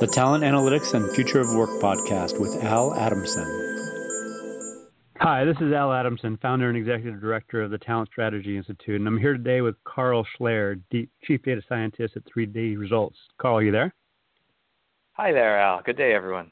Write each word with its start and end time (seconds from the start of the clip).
the 0.00 0.06
Talent 0.06 0.42
Analytics 0.42 0.94
and 0.94 1.14
Future 1.14 1.40
of 1.40 1.54
Work 1.54 1.68
podcast 1.82 2.40
with 2.40 2.64
Al 2.64 2.94
Adamson. 2.94 3.44
Hi, 5.18 5.44
this 5.44 5.58
is 5.60 5.74
Al 5.74 5.92
Adamson, 5.92 6.38
founder 6.40 6.70
and 6.70 6.78
executive 6.78 7.20
director 7.20 7.60
of 7.60 7.70
the 7.70 7.76
Talent 7.76 8.08
Strategy 8.10 8.56
Institute, 8.56 8.98
and 8.98 9.06
I'm 9.06 9.18
here 9.18 9.34
today 9.34 9.60
with 9.60 9.74
Carl 9.84 10.26
Schleyer, 10.38 10.80
Chief 10.90 11.42
Data 11.42 11.60
Scientist 11.68 12.16
at 12.16 12.22
3D 12.24 12.78
Results. 12.78 13.18
Carl, 13.36 13.58
are 13.58 13.62
you 13.62 13.72
there? 13.72 13.94
Hi 15.12 15.32
there, 15.32 15.60
Al. 15.60 15.82
Good 15.82 15.98
day, 15.98 16.14
everyone. 16.14 16.50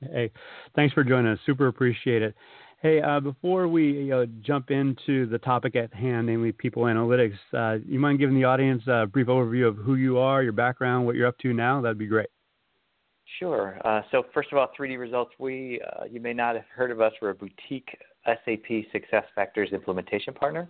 Hey, 0.00 0.32
thanks 0.74 0.92
for 0.92 1.04
joining 1.04 1.30
us. 1.30 1.38
Super 1.46 1.68
appreciate 1.68 2.22
it. 2.22 2.34
Hey, 2.82 3.00
uh, 3.00 3.20
before 3.20 3.68
we 3.68 4.12
uh, 4.12 4.26
jump 4.40 4.72
into 4.72 5.26
the 5.26 5.38
topic 5.38 5.76
at 5.76 5.94
hand, 5.94 6.26
namely 6.26 6.50
people 6.50 6.82
analytics, 6.82 7.38
uh, 7.56 7.78
you 7.86 8.00
mind 8.00 8.18
giving 8.18 8.34
the 8.34 8.44
audience 8.44 8.82
a 8.88 9.06
brief 9.06 9.28
overview 9.28 9.68
of 9.68 9.76
who 9.76 9.94
you 9.94 10.18
are, 10.18 10.42
your 10.42 10.52
background, 10.52 11.06
what 11.06 11.14
you're 11.14 11.28
up 11.28 11.38
to 11.38 11.52
now? 11.52 11.80
That'd 11.80 11.96
be 11.96 12.06
great. 12.06 12.26
Sure. 13.38 13.78
Uh, 13.84 14.02
so 14.10 14.24
first 14.32 14.50
of 14.50 14.58
all, 14.58 14.68
3D 14.78 14.98
Results, 14.98 15.32
we 15.38 15.80
uh, 15.80 16.04
you 16.04 16.20
may 16.20 16.32
not 16.32 16.54
have 16.54 16.64
heard 16.74 16.90
of 16.90 17.00
us. 17.00 17.12
We're 17.20 17.30
a 17.30 17.34
boutique 17.34 17.96
SAP 18.24 18.86
SuccessFactors 18.94 19.72
implementation 19.72 20.32
partner, 20.32 20.68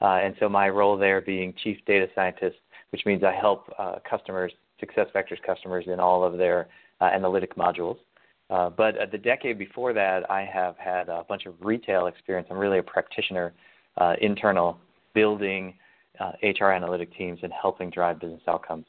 uh, 0.00 0.18
and 0.22 0.34
so 0.40 0.48
my 0.48 0.68
role 0.68 0.96
there 0.96 1.20
being 1.20 1.54
chief 1.62 1.78
data 1.86 2.08
scientist, 2.14 2.56
which 2.90 3.06
means 3.06 3.22
I 3.22 3.32
help 3.32 3.72
uh, 3.78 3.96
customers, 4.08 4.52
SuccessFactors 4.82 5.42
customers, 5.46 5.84
in 5.86 6.00
all 6.00 6.24
of 6.24 6.38
their 6.38 6.68
uh, 7.00 7.04
analytic 7.04 7.54
modules. 7.54 7.98
Uh, 8.50 8.70
but 8.70 8.94
the 9.12 9.18
decade 9.18 9.58
before 9.58 9.92
that, 9.92 10.28
I 10.30 10.42
have 10.44 10.76
had 10.76 11.08
a 11.08 11.24
bunch 11.28 11.46
of 11.46 11.54
retail 11.60 12.06
experience. 12.06 12.48
I'm 12.50 12.56
really 12.58 12.78
a 12.78 12.82
practitioner, 12.82 13.52
internal, 14.20 14.78
building 15.14 15.74
HR 16.42 16.70
analytic 16.70 17.14
teams 17.16 17.40
and 17.42 17.52
helping 17.52 17.90
drive 17.90 18.20
business 18.20 18.40
outcomes. 18.48 18.86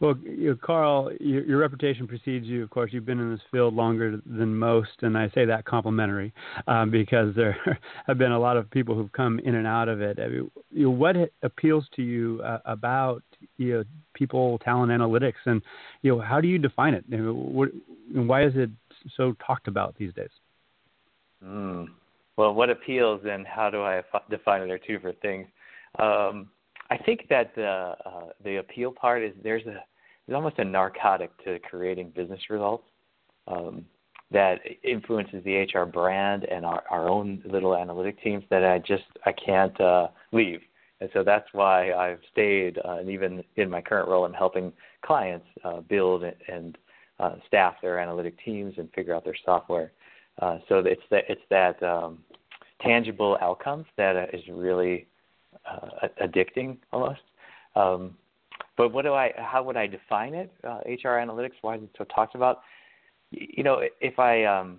Well, 0.00 0.16
you 0.24 0.50
know, 0.50 0.58
Carl, 0.62 1.12
your, 1.20 1.44
your, 1.44 1.58
reputation 1.58 2.08
precedes 2.08 2.46
you. 2.46 2.62
Of 2.62 2.70
course, 2.70 2.90
you've 2.90 3.04
been 3.04 3.20
in 3.20 3.30
this 3.30 3.40
field 3.52 3.74
longer 3.74 4.18
than 4.24 4.56
most, 4.56 5.02
and 5.02 5.16
I 5.16 5.28
say 5.34 5.44
that 5.44 5.66
complimentary 5.66 6.32
um, 6.66 6.90
because 6.90 7.34
there 7.34 7.54
have 8.06 8.16
been 8.16 8.32
a 8.32 8.38
lot 8.38 8.56
of 8.56 8.70
people 8.70 8.94
who've 8.94 9.12
come 9.12 9.38
in 9.40 9.56
and 9.56 9.66
out 9.66 9.90
of 9.90 10.00
it. 10.00 10.18
I 10.18 10.28
mean, 10.28 10.50
you 10.70 10.84
know, 10.84 10.90
what 10.90 11.16
appeals 11.42 11.84
to 11.96 12.02
you 12.02 12.40
uh, 12.42 12.60
about 12.64 13.22
you 13.58 13.74
know, 13.74 13.84
people 14.14 14.58
talent 14.60 14.90
analytics, 14.90 15.34
and 15.44 15.60
you 16.00 16.16
know, 16.16 16.20
how 16.20 16.40
do 16.40 16.48
you 16.48 16.56
define 16.56 16.94
it? 16.94 17.04
You 17.06 17.18
know, 17.18 17.34
what, 17.34 17.68
why 18.14 18.44
is 18.44 18.52
it 18.56 18.70
so 19.16 19.36
talked 19.46 19.68
about 19.68 19.94
these 19.98 20.14
days? 20.14 20.30
Mm. 21.44 21.88
Well, 22.38 22.54
what 22.54 22.70
appeals 22.70 23.20
and 23.28 23.46
how 23.46 23.68
do 23.68 23.82
I 23.82 24.02
define 24.30 24.62
it 24.62 24.70
are 24.70 24.78
two 24.78 24.94
different 24.94 25.20
things. 25.20 25.46
Um, 25.98 26.48
I 26.90 26.96
think 26.96 27.26
that 27.28 27.54
the 27.54 27.94
uh, 28.04 28.30
the 28.42 28.56
appeal 28.56 28.92
part 28.92 29.22
is 29.22 29.32
there's 29.42 29.66
a 29.66 29.84
there's 30.30 30.36
almost 30.36 30.60
a 30.60 30.64
narcotic 30.64 31.36
to 31.44 31.58
creating 31.58 32.12
business 32.14 32.38
results 32.50 32.84
um, 33.48 33.84
that 34.30 34.60
influences 34.84 35.42
the 35.42 35.56
HR 35.56 35.84
brand 35.84 36.44
and 36.44 36.64
our, 36.64 36.84
our 36.88 37.08
own 37.08 37.42
little 37.44 37.76
analytic 37.76 38.22
teams 38.22 38.44
that 38.48 38.64
I 38.64 38.78
just 38.78 39.02
I 39.26 39.32
can't 39.32 39.78
uh, 39.80 40.06
leave. 40.30 40.60
And 41.00 41.10
so 41.12 41.24
that's 41.24 41.48
why 41.50 41.92
I've 41.92 42.20
stayed, 42.30 42.78
uh, 42.78 42.98
and 42.98 43.10
even 43.10 43.42
in 43.56 43.68
my 43.68 43.80
current 43.80 44.08
role, 44.08 44.24
I'm 44.24 44.32
helping 44.32 44.72
clients 45.02 45.46
uh, 45.64 45.80
build 45.80 46.22
and 46.46 46.78
uh, 47.18 47.34
staff 47.48 47.74
their 47.82 47.98
analytic 47.98 48.36
teams 48.44 48.74
and 48.76 48.88
figure 48.92 49.16
out 49.16 49.24
their 49.24 49.36
software. 49.44 49.90
Uh, 50.40 50.58
so 50.68 50.78
it's 50.78 51.02
that 51.10 51.24
it's 51.28 51.42
that 51.50 51.82
um, 51.82 52.18
tangible 52.80 53.36
outcomes 53.42 53.86
that 53.96 54.14
uh, 54.14 54.52
really 54.52 55.08
uh, 55.68 56.06
addicting 56.22 56.76
almost. 56.92 57.20
Um, 57.74 58.14
but 58.80 58.94
what 58.94 59.02
do 59.02 59.12
I? 59.12 59.30
How 59.36 59.62
would 59.62 59.76
I 59.76 59.86
define 59.86 60.32
it? 60.32 60.50
Uh, 60.64 60.78
HR 60.86 61.18
analytics. 61.18 61.52
Why 61.60 61.76
is 61.76 61.82
it 61.82 61.90
so 61.98 62.04
talked 62.04 62.34
about? 62.34 62.62
You 63.30 63.62
know, 63.62 63.82
if 64.00 64.18
I 64.18 64.44
um, 64.44 64.78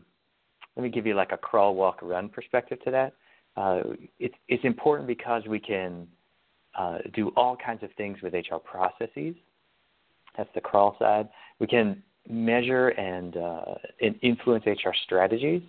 let 0.76 0.82
me 0.82 0.90
give 0.90 1.06
you 1.06 1.14
like 1.14 1.32
a 1.32 1.38
crawl, 1.38 1.76
walk, 1.76 2.00
run 2.02 2.28
perspective 2.28 2.80
to 2.86 2.90
that. 2.90 3.14
Uh, 3.56 3.82
it's 4.18 4.34
it's 4.48 4.66
important 4.66 5.08
because 5.08 5.44
we 5.48 5.60
can 5.60 6.08
uh, 6.76 6.98
do 7.14 7.32
all 7.38 7.56
kinds 7.56 7.84
of 7.84 7.92
things 7.96 8.18
with 8.24 8.34
HR 8.34 8.56
processes. 8.56 9.36
That's 10.36 10.50
the 10.56 10.62
crawl 10.62 10.96
side. 10.98 11.30
We 11.60 11.68
can 11.68 12.02
measure 12.28 12.90
and, 12.90 13.38
uh, 13.38 13.76
and 14.02 14.16
influence 14.24 14.66
HR 14.66 14.96
strategies. 15.06 15.62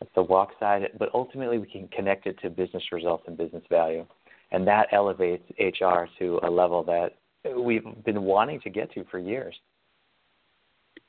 That's 0.00 0.14
the 0.14 0.22
walk 0.22 0.52
side. 0.58 0.88
But 0.98 1.10
ultimately, 1.12 1.58
we 1.58 1.66
can 1.66 1.86
connect 1.88 2.26
it 2.26 2.38
to 2.40 2.48
business 2.48 2.84
results 2.92 3.24
and 3.26 3.36
business 3.36 3.64
value 3.68 4.06
and 4.50 4.66
that 4.66 4.88
elevates 4.92 5.44
HR 5.58 6.04
to 6.18 6.40
a 6.42 6.50
level 6.50 6.82
that 6.84 7.16
we've 7.56 7.84
been 8.04 8.22
wanting 8.22 8.60
to 8.60 8.70
get 8.70 8.92
to 8.94 9.04
for 9.10 9.18
years. 9.18 9.54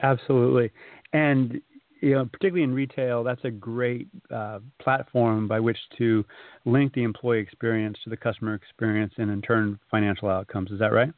Absolutely, 0.02 0.72
and 1.14 1.62
you 2.02 2.12
know, 2.12 2.26
particularly 2.26 2.64
in 2.64 2.74
retail, 2.74 3.24
that's 3.24 3.44
a 3.44 3.52
great 3.52 4.08
uh, 4.34 4.60
platform 4.82 5.48
by 5.48 5.60
which 5.60 5.78
to 5.98 6.24
link 6.66 6.94
the 6.94 7.04
employee 7.04 7.40
experience 7.40 7.98
to 8.04 8.10
the 8.10 8.18
customer 8.18 8.54
experience, 8.54 9.14
and 9.18 9.30
in 9.30 9.42
turn, 9.42 9.80
financial 9.92 10.30
outcomes. 10.30 10.72
Is 10.72 10.80
that 10.80 10.94
right? 10.94 11.12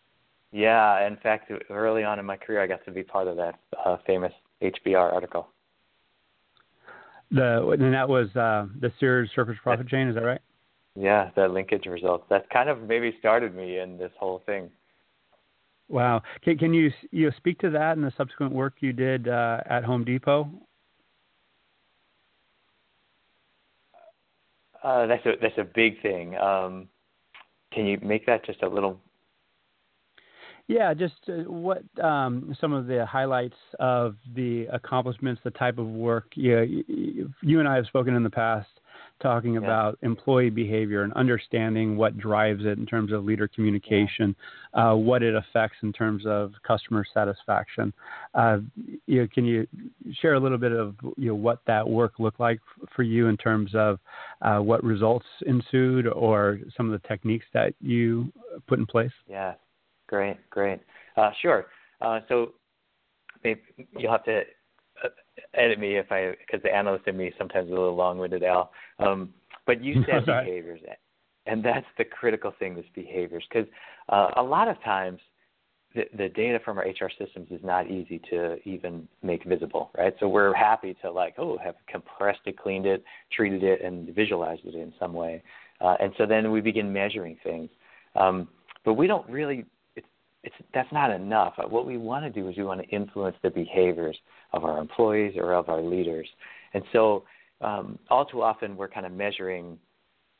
Yeah. 0.52 1.08
In 1.08 1.18
fact, 1.18 1.52
early 1.70 2.04
on 2.04 2.20
in 2.20 2.26
my 2.26 2.36
career, 2.38 2.62
I 2.62 2.68
got 2.68 2.84
to 2.86 2.92
be 2.92 3.04
part 3.04 3.28
of 3.28 3.38
that 3.38 3.60
uh, 3.86 3.98
famous 4.06 4.34
HBR 4.62 5.14
article. 5.14 5.48
The 7.32 7.70
and 7.80 7.94
that 7.94 8.10
was 8.10 8.28
uh, 8.36 8.68
the 8.80 8.92
Sears 9.00 9.30
Service 9.34 9.58
Profit 9.64 9.88
Chain. 9.88 10.10
Is 10.10 10.16
that 10.16 10.24
right? 10.24 10.42
Yeah, 10.96 11.30
that 11.38 11.52
linkage 11.52 11.86
results. 11.86 12.26
That 12.30 12.50
kind 12.50 12.68
of 12.68 12.82
maybe 12.82 13.16
started 13.20 13.56
me 13.56 13.80
in 13.80 13.98
this 13.98 14.12
whole 14.20 14.42
thing. 14.46 14.70
Wow. 15.92 16.24
Can, 16.42 16.58
can 16.58 16.74
you 16.74 16.90
you 17.12 17.32
speak 17.36 17.60
to 17.60 17.70
that 17.72 17.98
and 17.98 18.06
the 18.06 18.14
subsequent 18.16 18.54
work 18.54 18.76
you 18.80 18.94
did 18.94 19.28
uh, 19.28 19.60
at 19.70 19.84
Home 19.84 20.06
Depot? 20.06 20.50
Uh, 24.82 25.06
that's 25.06 25.26
a 25.26 25.34
that's 25.42 25.58
a 25.58 25.66
big 25.66 26.02
thing. 26.02 26.38
Um, 26.38 26.88
can 27.74 27.86
you 27.86 28.00
make 28.02 28.26
that 28.26 28.46
just 28.46 28.64
a 28.64 28.70
little? 28.70 29.00
Yeah, 30.68 30.94
just 30.94 31.16
uh, 31.28 31.44
what 31.52 31.84
um, 32.02 32.56
some 32.62 32.72
of 32.72 32.88
the 32.88 33.06
highlights 33.06 33.58
of 33.78 34.16
the 34.34 34.68
accomplishments, 34.72 35.42
the 35.44 35.52
type 35.52 35.78
of 35.78 35.88
work. 35.88 36.32
Yeah, 36.36 36.62
you, 36.62 37.34
you 37.42 37.60
and 37.60 37.68
I 37.68 37.76
have 37.76 37.86
spoken 37.88 38.16
in 38.16 38.24
the 38.24 38.30
past 38.30 38.70
talking 39.22 39.54
yeah. 39.54 39.60
about 39.60 39.98
employee 40.02 40.50
behavior 40.50 41.04
and 41.04 41.14
understanding 41.14 41.96
what 41.96 42.18
drives 42.18 42.66
it 42.66 42.78
in 42.78 42.86
terms 42.86 43.12
of 43.12 43.24
leader 43.24 43.48
communication, 43.48 44.36
yeah. 44.76 44.92
uh, 44.92 44.96
what 44.96 45.24
it 45.24 45.36
affects 45.36 45.78
in 45.84 45.94
terms 45.94 46.24
of 46.26 46.54
customer 46.66 47.06
satisfaction. 47.14 47.94
Uh, 48.34 48.58
you 49.06 49.22
know, 49.22 49.28
can 49.34 49.46
you 49.46 49.68
share 50.22 50.34
a 50.34 50.40
little 50.40 50.58
bit 50.58 50.72
of 50.72 50.96
you 51.18 51.28
know, 51.28 51.36
what 51.36 51.60
that 51.68 51.88
work 51.88 52.14
looked 52.20 52.40
like 52.40 52.60
for 52.96 53.04
you 53.04 53.28
in 53.28 53.38
terms 53.38 53.72
of 53.76 54.00
uh, 54.42 54.58
what 54.58 54.84
results 54.84 55.26
ensued 55.46 56.08
or 56.08 56.60
some 56.76 56.92
of 56.92 57.00
the 57.00 57.08
techniques 57.08 57.46
that 57.54 57.74
you 57.82 58.32
put 58.68 58.80
in 58.80 58.86
place? 58.86 59.12
Yeah, 59.28 59.54
great, 60.08 60.38
great. 60.50 60.80
Uh, 61.18 61.32
sure. 61.42 61.68
Uh, 62.02 62.20
so 62.28 62.54
maybe 63.44 63.62
you'll 63.98 64.12
have 64.12 64.24
to 64.26 64.42
edit 65.54 65.80
me 65.80 65.98
if 65.98 66.12
I 66.12 66.34
because 66.46 66.62
the 66.64 66.74
analyst 66.74 67.08
in 67.08 67.18
me 67.18 67.32
sometimes 67.38 67.68
is 67.68 67.72
a 67.72 67.76
little 67.76 67.96
long-winded, 67.96 68.44
Al. 68.44 68.72
Um, 69.00 69.34
but 69.66 69.84
you 69.84 70.04
said 70.10 70.26
behaviors, 70.26 70.82
and 71.46 71.64
that's 71.64 71.86
the 71.98 72.06
critical 72.06 72.54
thing. 72.60 72.76
This 72.76 72.86
behaviors, 72.94 73.44
because 73.50 73.68
uh, 74.10 74.30
a 74.38 74.44
lot 74.44 74.68
of 74.68 74.82
times 74.84 75.20
the, 75.96 76.04
the 76.18 76.30
data 76.30 76.60
from 76.64 76.78
our 76.78 76.86
HR 76.86 77.10
systems 77.18 77.48
is 77.52 77.62
not 77.64 77.90
easy 77.90 78.22
to 78.30 78.58
even 78.68 79.08
make 79.22 79.44
visible, 79.46 79.92
right? 79.98 80.14
So 80.20 80.28
we're 80.28 80.54
happy 80.54 80.96
to 81.02 81.12
like, 81.12 81.36
oh, 81.38 81.58
have 81.64 81.76
compressed 81.88 82.42
it, 82.46 82.58
cleaned 82.58 82.86
it, 82.86 83.04
treated 83.32 83.64
it, 83.64 83.82
and 83.82 84.14
visualized 84.16 84.66
it 84.66 84.76
in 84.76 84.94
some 85.00 85.14
way, 85.14 85.44
uh, 85.82 85.96
and 86.00 86.14
so 86.18 86.26
then 86.26 86.52
we 86.52 86.62
begin 86.62 86.92
measuring 86.92 87.38
things. 87.44 87.70
Um, 88.16 88.48
but 88.84 88.94
we 88.96 89.08
don't 89.08 89.30
really 89.30 89.66
it's 90.44 90.56
that's 90.74 90.92
not 90.92 91.12
enough. 91.12 91.54
What 91.70 91.86
we 91.86 91.98
want 91.98 92.26
to 92.26 92.42
do 92.42 92.50
is 92.50 92.58
we 92.58 92.64
want 92.64 92.82
to 92.82 92.88
influence 92.88 93.36
the 93.44 93.50
behaviors 93.50 94.18
of 94.54 94.64
our 94.64 94.80
employees 94.80 95.36
or 95.38 95.54
of 95.54 95.70
our 95.70 95.82
leaders. 95.82 96.28
And 96.74 96.84
so, 96.92 97.24
um, 97.62 98.00
all 98.10 98.26
too 98.26 98.42
often, 98.42 98.76
we're 98.76 98.88
kind 98.88 99.06
of 99.06 99.12
measuring, 99.12 99.78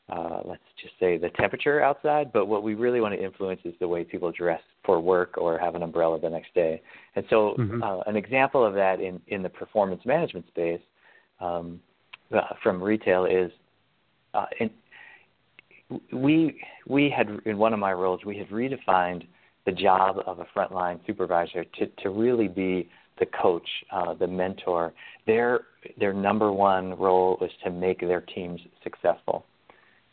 uh, 0.08 0.40
let's 0.44 0.62
just 0.80 0.94
say, 0.98 1.18
the 1.18 1.30
temperature 1.30 1.80
outside. 1.82 2.32
But 2.32 2.46
what 2.46 2.64
we 2.64 2.74
really 2.74 3.00
want 3.00 3.14
to 3.14 3.22
influence 3.22 3.60
is 3.64 3.74
the 3.78 3.86
way 3.86 4.02
people 4.02 4.32
dress 4.32 4.60
for 4.84 5.00
work 5.00 5.38
or 5.38 5.58
have 5.58 5.76
an 5.76 5.82
umbrella 5.82 6.18
the 6.18 6.30
next 6.30 6.52
day. 6.54 6.82
And 7.14 7.24
so, 7.30 7.54
mm-hmm. 7.58 7.82
uh, 7.82 8.00
an 8.00 8.16
example 8.16 8.64
of 8.66 8.74
that 8.74 9.00
in 9.00 9.20
in 9.28 9.42
the 9.42 9.50
performance 9.50 10.02
management 10.04 10.46
space 10.48 10.80
um, 11.40 11.80
uh, 12.34 12.40
from 12.62 12.82
retail 12.82 13.24
is. 13.24 13.52
Uh, 14.34 14.46
in, 14.60 14.70
we 16.10 16.58
we 16.86 17.10
had 17.14 17.28
in 17.44 17.58
one 17.58 17.74
of 17.74 17.78
my 17.78 17.92
roles 17.92 18.24
we 18.24 18.38
had 18.38 18.48
redefined 18.48 19.26
the 19.66 19.72
job 19.72 20.16
of 20.26 20.38
a 20.40 20.46
frontline 20.56 20.98
supervisor 21.06 21.64
to, 21.64 21.86
to 22.02 22.10
really 22.10 22.48
be 22.48 22.88
the 23.18 23.26
coach, 23.26 23.68
uh, 23.92 24.14
the 24.14 24.26
mentor. 24.26 24.92
Their 25.26 25.60
their 25.98 26.12
number 26.12 26.52
one 26.52 26.98
role 26.98 27.36
was 27.40 27.50
to 27.64 27.70
make 27.70 28.00
their 28.00 28.20
teams 28.20 28.60
successful. 28.82 29.44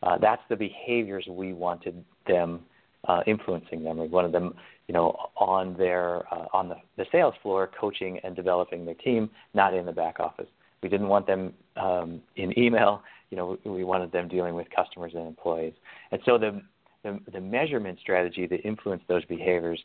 Uh, 0.01 0.17
that's 0.17 0.41
the 0.49 0.55
behaviors 0.55 1.25
we 1.29 1.53
wanted 1.53 2.03
them 2.27 2.61
uh, 3.07 3.21
influencing 3.27 3.83
them. 3.83 3.97
We 3.97 4.07
wanted 4.07 4.31
them 4.31 4.53
you 4.89 4.93
know, 4.93 5.15
on 5.37 5.77
their 5.77 6.23
uh, 6.33 6.47
on 6.51 6.67
the, 6.67 6.75
the 6.97 7.05
sales 7.11 7.35
floor, 7.43 7.69
coaching 7.79 8.19
and 8.23 8.35
developing 8.35 8.85
their 8.85 8.95
team, 8.95 9.29
not 9.53 9.75
in 9.75 9.85
the 9.85 9.91
back 9.91 10.19
office. 10.19 10.47
We 10.81 10.89
didn't 10.89 11.09
want 11.09 11.27
them 11.27 11.53
um, 11.77 12.21
in 12.37 12.57
email. 12.57 13.03
You 13.29 13.37
know, 13.37 13.59
we 13.65 13.83
wanted 13.83 14.11
them 14.11 14.27
dealing 14.27 14.55
with 14.55 14.65
customers 14.75 15.11
and 15.13 15.27
employees. 15.27 15.73
And 16.11 16.19
so 16.25 16.39
the 16.39 16.63
the, 17.03 17.19
the 17.31 17.41
measurement 17.41 17.99
strategy 18.01 18.45
that 18.47 18.61
influenced 18.61 19.07
those 19.07 19.25
behaviors 19.25 19.79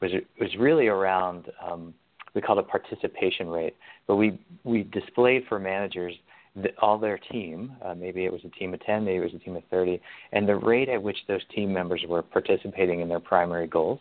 was 0.00 0.10
was 0.40 0.50
really 0.58 0.86
around 0.86 1.50
um, 1.62 1.94
we 2.34 2.40
called 2.40 2.58
it 2.58 2.68
participation 2.68 3.48
rate. 3.48 3.76
But 4.06 4.16
we 4.16 4.38
we 4.64 4.84
displayed 4.84 5.44
for 5.48 5.58
managers 5.58 6.14
the, 6.56 6.70
all 6.80 6.98
their 6.98 7.18
team. 7.18 7.72
Uh, 7.84 7.94
maybe 7.94 8.24
it 8.24 8.32
was 8.32 8.40
a 8.44 8.50
team 8.50 8.74
of 8.74 8.80
ten, 8.84 9.04
maybe 9.04 9.18
it 9.18 9.32
was 9.32 9.34
a 9.34 9.44
team 9.44 9.56
of 9.56 9.62
thirty, 9.70 10.00
and 10.32 10.48
the 10.48 10.56
rate 10.56 10.88
at 10.88 11.02
which 11.02 11.18
those 11.28 11.42
team 11.54 11.72
members 11.72 12.02
were 12.08 12.22
participating 12.22 13.00
in 13.00 13.08
their 13.08 13.20
primary 13.20 13.66
goals 13.66 14.00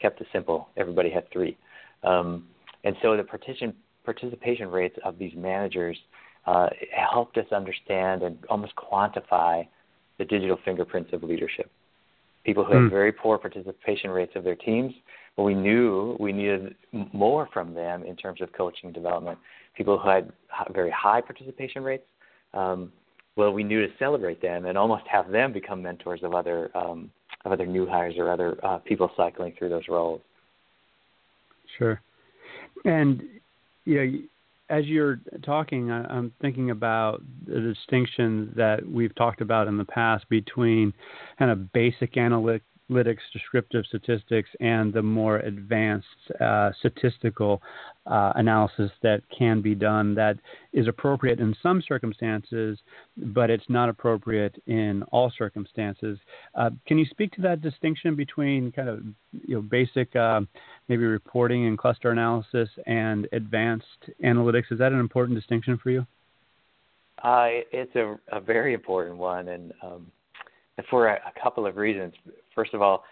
kept 0.00 0.20
it 0.20 0.26
simple. 0.32 0.68
Everybody 0.76 1.10
had 1.10 1.30
three. 1.32 1.56
Um, 2.04 2.46
and 2.84 2.94
so 3.02 3.16
the 3.16 3.24
participation, 3.24 3.74
participation 4.04 4.70
rates 4.70 4.96
of 5.04 5.18
these 5.18 5.32
managers 5.36 5.98
uh, 6.46 6.68
helped 6.92 7.36
us 7.36 7.46
understand 7.52 8.22
and 8.22 8.38
almost 8.48 8.72
quantify 8.76 9.66
the 10.18 10.24
digital 10.24 10.58
fingerprints 10.64 11.12
of 11.12 11.22
leadership. 11.22 11.70
People 12.44 12.64
who 12.64 12.72
mm. 12.72 12.76
had 12.76 12.82
hmm. 12.84 12.90
very 12.90 13.12
poor 13.12 13.38
participation 13.38 14.10
rates 14.10 14.32
of 14.34 14.44
their 14.44 14.54
teams, 14.54 14.92
but 15.36 15.42
we 15.42 15.54
knew 15.54 16.16
we 16.18 16.32
needed 16.32 16.74
more 17.12 17.48
from 17.52 17.74
them 17.74 18.02
in 18.02 18.16
terms 18.16 18.40
of 18.40 18.52
coaching 18.52 18.92
development. 18.92 19.38
People 19.76 19.98
who 19.98 20.08
had 20.08 20.32
very 20.72 20.90
high 20.90 21.20
participation 21.20 21.82
rates, 21.82 22.04
um, 22.54 22.92
well, 23.36 23.52
we 23.52 23.62
knew 23.62 23.86
to 23.86 23.92
celebrate 23.98 24.42
them 24.42 24.66
and 24.66 24.76
almost 24.76 25.04
have 25.06 25.30
them 25.30 25.52
become 25.52 25.80
mentors 25.80 26.20
of 26.24 26.34
other 26.34 26.76
um, 26.76 27.10
of 27.44 27.52
other 27.52 27.66
new 27.66 27.86
hires 27.86 28.14
or 28.18 28.30
other 28.30 28.58
uh, 28.64 28.78
people 28.78 29.10
cycling 29.16 29.54
through 29.56 29.68
those 29.68 29.86
roles. 29.88 30.20
Sure. 31.78 32.00
And 32.84 33.22
you 33.84 33.94
know, 33.94 34.18
as 34.70 34.84
you're 34.86 35.20
talking, 35.42 35.90
I'm 35.90 36.32
thinking 36.40 36.70
about 36.70 37.22
the 37.46 37.60
distinction 37.60 38.52
that 38.56 38.86
we've 38.86 39.14
talked 39.14 39.40
about 39.40 39.66
in 39.66 39.78
the 39.78 39.84
past 39.84 40.28
between 40.28 40.92
kind 41.38 41.50
of 41.50 41.72
basic 41.72 42.16
analytic 42.16 42.62
analytics, 42.90 43.18
descriptive 43.32 43.84
statistics, 43.86 44.48
and 44.60 44.92
the 44.92 45.02
more 45.02 45.38
advanced 45.38 46.06
uh, 46.40 46.70
statistical 46.78 47.60
uh, 48.06 48.32
analysis 48.36 48.90
that 49.02 49.22
can 49.36 49.60
be 49.60 49.74
done 49.74 50.14
that 50.14 50.36
is 50.72 50.88
appropriate 50.88 51.40
in 51.40 51.54
some 51.62 51.82
circumstances, 51.86 52.78
but 53.16 53.50
it's 53.50 53.68
not 53.68 53.88
appropriate 53.88 54.54
in 54.66 55.02
all 55.12 55.30
circumstances. 55.36 56.18
Uh, 56.54 56.70
can 56.86 56.98
you 56.98 57.04
speak 57.06 57.32
to 57.32 57.42
that 57.42 57.60
distinction 57.60 58.16
between 58.16 58.72
kind 58.72 58.88
of 58.88 59.00
you 59.46 59.54
know 59.56 59.62
basic 59.62 60.14
uh, 60.16 60.40
maybe 60.88 61.04
reporting 61.04 61.66
and 61.66 61.78
cluster 61.78 62.10
analysis 62.10 62.68
and 62.86 63.28
advanced 63.32 64.10
analytics? 64.24 64.70
Is 64.70 64.78
that 64.78 64.92
an 64.92 65.00
important 65.00 65.38
distinction 65.38 65.78
for 65.82 65.90
you? 65.90 66.06
It's 67.24 67.94
a, 67.96 68.16
a, 68.32 68.40
very 68.40 68.74
important 68.74 69.16
one, 69.16 69.48
and 69.48 69.72
um, 69.82 70.06
for 70.90 71.08
a, 71.08 71.14
a 71.14 71.40
couple 71.42 71.66
of 71.66 71.76
reasons. 71.76 72.14
First 72.54 72.74
of 72.74 72.82
all, 72.82 73.04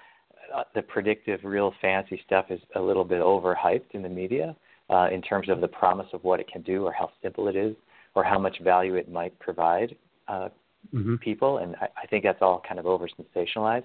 uh, 0.55 0.63
the 0.75 0.83
predictive, 0.83 1.41
real 1.43 1.73
fancy 1.81 2.21
stuff 2.27 2.47
is 2.51 2.61
a 2.77 2.81
little 2.81 3.05
bit 3.05 3.21
overhyped 3.21 3.93
in 3.93 4.03
the 4.03 4.09
media 4.09 4.55
uh, 4.91 5.09
in 5.13 5.21
terms 5.23 5.49
of 5.49 5.61
the 5.61 5.69
promise 5.69 6.07
of 6.13 6.23
what 6.25 6.41
it 6.41 6.49
can 6.51 6.63
do 6.63 6.85
or 6.85 6.93
how 6.93 7.11
simple 7.23 7.49
it 7.49 7.57
is 7.57 7.75
or 8.15 8.25
how 8.25 8.39
much 8.39 8.57
value 8.63 8.95
it 8.95 9.11
might 9.11 9.37
provide 9.41 9.97
uh, 10.29 10.49
mm-hmm. 10.95 11.17
people. 11.17 11.59
And 11.59 11.75
I, 11.77 11.89
I 12.05 12.07
think 12.07 12.25
that's 12.25 12.41
all 12.41 12.63
kind 12.67 12.79
of 12.79 12.87
over 12.87 13.09
sensationalized. 13.09 13.85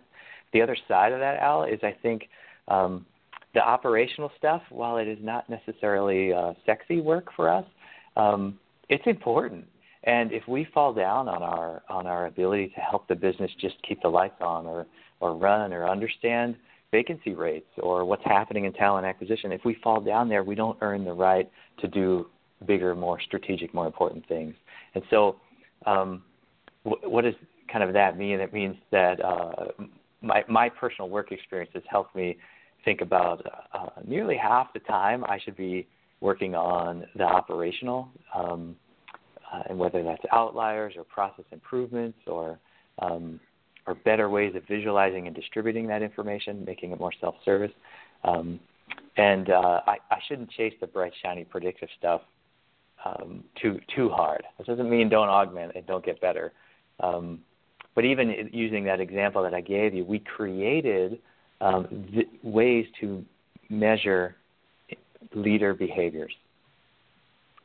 The 0.53 0.61
other 0.61 0.77
side 0.87 1.11
of 1.11 1.19
that, 1.19 1.39
Al, 1.39 1.63
is 1.63 1.79
I 1.83 1.95
think 2.01 2.29
um, 2.67 3.05
the 3.53 3.61
operational 3.61 4.31
stuff, 4.37 4.61
while 4.69 4.97
it 4.97 5.07
is 5.07 5.17
not 5.21 5.49
necessarily 5.49 6.33
uh, 6.33 6.53
sexy 6.65 7.01
work 7.01 7.29
for 7.35 7.49
us, 7.49 7.65
um, 8.15 8.59
it's 8.89 9.03
important. 9.05 9.65
And 10.03 10.31
if 10.31 10.47
we 10.47 10.67
fall 10.73 10.93
down 10.93 11.27
on 11.27 11.43
our 11.43 11.83
on 11.89 12.07
our 12.07 12.25
ability 12.25 12.69
to 12.69 12.81
help 12.81 13.07
the 13.07 13.15
business 13.15 13.51
just 13.59 13.75
keep 13.87 14.01
the 14.01 14.09
lights 14.09 14.41
on 14.41 14.65
or 14.65 14.87
or 15.19 15.35
run 15.35 15.73
or 15.73 15.87
understand 15.87 16.55
vacancy 16.91 17.33
rates 17.33 17.69
or 17.77 18.03
what's 18.03 18.23
happening 18.25 18.65
in 18.65 18.73
talent 18.73 19.05
acquisition, 19.05 19.51
if 19.51 19.61
we 19.63 19.75
fall 19.83 20.01
down 20.01 20.27
there, 20.27 20.43
we 20.43 20.55
don't 20.55 20.77
earn 20.81 21.05
the 21.05 21.13
right 21.13 21.49
to 21.79 21.87
do 21.87 22.27
bigger, 22.65 22.95
more 22.95 23.19
strategic, 23.21 23.73
more 23.73 23.85
important 23.85 24.27
things. 24.27 24.55
And 24.95 25.03
so, 25.09 25.37
um, 25.85 26.23
what 26.83 27.23
does 27.23 27.35
kind 27.71 27.83
of 27.83 27.93
that 27.93 28.17
mean? 28.17 28.39
It 28.39 28.53
means 28.53 28.75
that 28.91 29.23
uh, 29.23 29.67
my 30.21 30.43
my 30.47 30.69
personal 30.69 31.09
work 31.09 31.31
experience 31.31 31.71
has 31.73 31.83
helped 31.87 32.15
me 32.15 32.37
think 32.83 33.01
about 33.01 33.45
uh, 33.73 33.89
nearly 34.07 34.35
half 34.35 34.73
the 34.73 34.79
time 34.79 35.23
I 35.25 35.39
should 35.39 35.55
be 35.55 35.87
working 36.21 36.55
on 36.55 37.05
the 37.15 37.23
operational. 37.23 38.09
Um, 38.35 38.75
uh, 39.51 39.63
and 39.69 39.77
whether 39.77 40.03
that's 40.03 40.23
outliers 40.31 40.93
or 40.97 41.03
process 41.03 41.45
improvements 41.51 42.17
or 42.27 42.59
um, 42.99 43.39
or 43.87 43.95
better 43.95 44.29
ways 44.29 44.53
of 44.55 44.63
visualizing 44.67 45.25
and 45.25 45.35
distributing 45.35 45.87
that 45.87 46.03
information, 46.03 46.63
making 46.65 46.91
it 46.91 46.99
more 46.99 47.11
self-service. 47.19 47.71
Um, 48.23 48.59
and 49.17 49.49
uh, 49.49 49.81
I, 49.87 49.97
I 50.11 50.19
shouldn't 50.27 50.51
chase 50.51 50.73
the 50.79 50.85
bright, 50.87 51.13
shiny, 51.23 51.43
predictive 51.43 51.89
stuff 51.97 52.21
um, 53.03 53.43
too 53.61 53.79
too 53.95 54.09
hard. 54.09 54.43
This 54.57 54.67
doesn't 54.67 54.89
mean 54.89 55.09
don't 55.09 55.29
augment 55.29 55.73
and 55.75 55.85
don't 55.87 56.05
get 56.05 56.21
better. 56.21 56.53
Um, 56.99 57.39
but 57.95 58.05
even 58.05 58.49
using 58.53 58.83
that 58.85 58.99
example 58.99 59.43
that 59.43 59.53
I 59.53 59.61
gave 59.61 59.93
you, 59.93 60.05
we 60.05 60.19
created 60.19 61.19
um, 61.59 62.07
th- 62.13 62.27
ways 62.43 62.85
to 63.01 63.25
measure 63.69 64.35
leader 65.33 65.73
behaviors. 65.73 66.31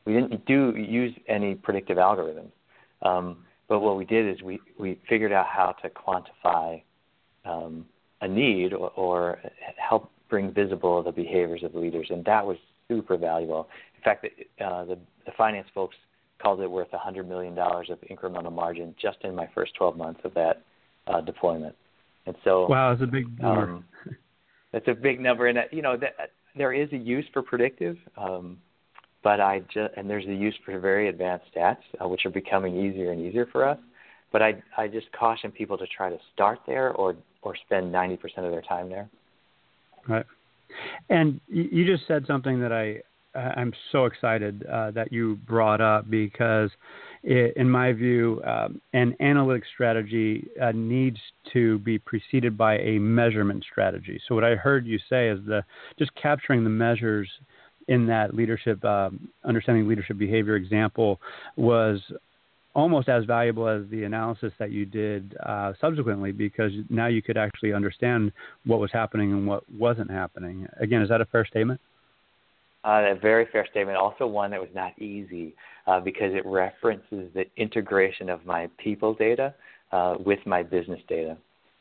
We 0.07 0.13
didn't 0.13 0.45
do 0.45 0.73
use 0.77 1.13
any 1.27 1.53
predictive 1.53 1.97
algorithms, 1.97 2.51
um, 3.01 3.43
but 3.67 3.81
what 3.81 3.97
we 3.97 4.05
did 4.05 4.25
is 4.25 4.41
we, 4.41 4.61
we 4.79 4.97
figured 5.09 5.33
out 5.33 5.47
how 5.47 5.75
to 5.81 5.89
quantify 5.89 6.81
um, 7.43 7.85
a 8.21 8.27
need 8.27 8.71
or, 8.71 8.89
or, 8.91 9.39
help 9.75 10.09
bring 10.29 10.53
visible 10.53 11.03
the 11.03 11.11
behaviors 11.11 11.61
of 11.61 11.75
leaders, 11.75 12.07
and 12.09 12.23
that 12.23 12.45
was 12.45 12.55
super 12.87 13.17
valuable. 13.17 13.67
In 13.97 14.01
fact, 14.01 14.25
uh, 14.25 14.85
the, 14.85 14.97
the 15.25 15.31
finance 15.37 15.67
folks 15.75 15.97
called 16.41 16.61
it 16.61 16.71
worth 16.71 16.91
$100 16.91 17.27
million 17.27 17.57
of 17.59 17.99
incremental 18.09 18.53
margin 18.53 18.95
just 19.01 19.17
in 19.25 19.35
my 19.35 19.49
first 19.53 19.75
12 19.75 19.97
months 19.97 20.21
of 20.23 20.33
that 20.35 20.63
uh, 21.07 21.19
deployment. 21.19 21.75
And 22.25 22.35
so, 22.45 22.65
wow, 22.69 22.93
it's 22.93 23.01
a 23.01 23.07
big 23.07 23.25
number. 23.41 23.63
Um, 23.63 23.85
it's 24.71 24.87
a 24.87 24.93
big 24.93 25.19
number, 25.19 25.47
and 25.47 25.57
uh, 25.57 25.61
you 25.71 25.81
know 25.81 25.97
that, 25.97 26.31
there 26.55 26.71
is 26.71 26.91
a 26.93 26.97
use 26.97 27.25
for 27.33 27.41
predictive. 27.41 27.97
Um, 28.17 28.57
but 29.27 29.41
I 29.41 29.59
just 29.73 29.93
and 29.97 30.09
there's 30.09 30.25
the 30.25 30.33
use 30.33 30.55
for 30.63 30.79
very 30.79 31.09
advanced 31.09 31.47
stats, 31.53 31.83
uh, 32.01 32.07
which 32.07 32.25
are 32.25 32.29
becoming 32.29 32.77
easier 32.77 33.11
and 33.11 33.19
easier 33.19 33.45
for 33.51 33.67
us. 33.67 33.77
But 34.31 34.41
I 34.41 34.63
I 34.77 34.87
just 34.87 35.11
caution 35.11 35.51
people 35.51 35.77
to 35.79 35.85
try 35.85 36.09
to 36.09 36.17
start 36.33 36.59
there 36.65 36.93
or 36.93 37.13
or 37.41 37.53
spend 37.65 37.93
90% 37.93 38.19
of 38.37 38.51
their 38.51 38.61
time 38.61 38.87
there. 38.89 39.09
Right. 40.07 40.25
And 41.09 41.41
you 41.49 41.85
just 41.85 42.07
said 42.07 42.23
something 42.25 42.61
that 42.61 42.71
I 42.71 43.01
I'm 43.37 43.73
so 43.91 44.05
excited 44.05 44.65
uh, 44.65 44.91
that 44.91 45.11
you 45.11 45.35
brought 45.45 45.81
up 45.81 46.09
because, 46.09 46.71
it, 47.21 47.55
in 47.57 47.69
my 47.69 47.91
view, 47.91 48.41
um, 48.45 48.79
an 48.93 49.13
analytic 49.19 49.63
strategy 49.73 50.47
uh, 50.61 50.71
needs 50.73 51.17
to 51.51 51.79
be 51.79 51.99
preceded 51.99 52.57
by 52.57 52.77
a 52.77 52.97
measurement 52.97 53.65
strategy. 53.69 54.21
So 54.25 54.35
what 54.35 54.45
I 54.45 54.55
heard 54.55 54.87
you 54.87 54.97
say 55.09 55.27
is 55.27 55.39
the 55.45 55.65
just 55.99 56.11
capturing 56.15 56.63
the 56.63 56.69
measures 56.69 57.29
in 57.87 58.05
that 58.07 58.35
leadership, 58.35 58.83
um, 58.83 59.29
understanding 59.45 59.87
leadership 59.87 60.17
behavior 60.17 60.55
example 60.55 61.19
was 61.55 62.01
almost 62.77 63.09
as 63.09 63.25
valuable 63.25 63.67
as 63.67 63.81
the 63.89 64.03
analysis 64.03 64.53
that 64.59 64.71
you 64.71 64.85
did 64.85 65.35
uh, 65.43 65.73
subsequently 65.81 66.31
because 66.31 66.71
now 66.89 67.07
you 67.07 67.23
could 67.23 67.37
actually 67.37 67.73
understand 67.73 68.31
what 68.65 68.79
was 68.79 68.91
happening 68.91 69.31
and 69.31 69.47
what 69.47 69.63
wasn't 69.71 70.09
happening. 70.09 70.67
Again, 70.79 71.01
is 71.01 71.09
that 71.09 71.19
a 71.19 71.25
fair 71.25 71.45
statement? 71.45 71.81
Uh, 72.85 73.01
a 73.11 73.15
very 73.19 73.47
fair 73.51 73.65
statement. 73.71 73.97
Also, 73.97 74.27
one 74.27 74.51
that 74.51 74.61
was 74.61 74.69
not 74.75 74.97
easy 75.01 75.55
uh, 75.87 75.99
because 75.99 76.33
it 76.33 76.45
references 76.45 77.29
the 77.33 77.45
integration 77.57 78.29
of 78.29 78.45
my 78.45 78.69
people 78.77 79.15
data 79.15 79.53
uh, 79.91 80.15
with 80.23 80.39
my 80.45 80.61
business 80.61 81.01
data. 81.09 81.35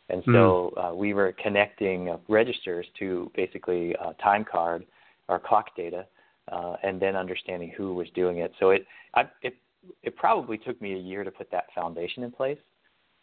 And 0.09 0.23
so 0.25 0.73
mm. 0.77 0.97
we 0.97 1.15
were 1.15 1.35
connecting 1.43 2.17
registers 2.29 2.87
to 3.01 3.31
basically 3.35 3.93
a 3.95 4.15
time 4.23 4.45
card 4.51 4.87
our 5.28 5.38
clock 5.38 5.76
data, 5.76 6.06
uh, 6.52 6.76
and 6.83 7.00
then 7.00 7.16
understanding 7.16 7.73
who 7.76 7.95
was 7.95 8.06
doing 8.14 8.38
it. 8.38 8.52
So 8.61 8.71
it, 8.71 8.87
I, 9.14 9.25
it, 9.42 9.54
it 10.02 10.16
probably 10.16 10.59
took 10.59 10.80
me 10.80 10.95
a 10.95 10.99
year 10.99 11.25
to 11.25 11.30
put 11.30 11.50
that 11.50 11.64
foundation 11.75 12.23
in 12.23 12.30
place. 12.30 12.59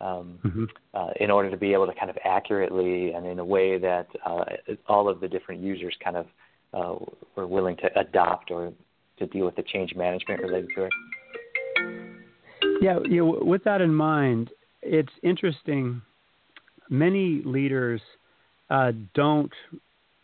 Um, 0.01 0.39
mm-hmm. 0.43 0.65
uh, 0.93 1.11
in 1.21 1.31
order 1.31 1.49
to 1.49 1.55
be 1.55 1.71
able 1.71 1.85
to 1.87 1.93
kind 1.93 2.09
of 2.09 2.17
accurately 2.25 3.13
and 3.13 3.25
in 3.25 3.39
a 3.39 3.45
way 3.45 3.77
that 3.77 4.07
uh, 4.25 4.43
all 4.87 5.07
of 5.07 5.21
the 5.21 5.29
different 5.29 5.61
users 5.61 5.95
kind 6.03 6.17
of 6.17 6.25
uh, 6.73 6.95
were 7.37 7.47
willing 7.47 7.77
to 7.77 7.99
adopt 7.99 8.51
or 8.51 8.73
to 9.19 9.27
deal 9.27 9.45
with 9.45 9.55
the 9.55 9.63
change 9.63 9.95
management 9.95 10.41
related 10.41 10.67
to 10.75 10.83
it. 10.85 10.91
Yeah, 12.81 12.99
you 13.05 13.25
know, 13.25 13.39
with 13.45 13.63
that 13.63 13.79
in 13.79 13.93
mind, 13.93 14.49
it's 14.81 15.13
interesting. 15.21 16.01
Many 16.89 17.41
leaders 17.45 18.01
uh, 18.69 18.91
don't 19.13 19.53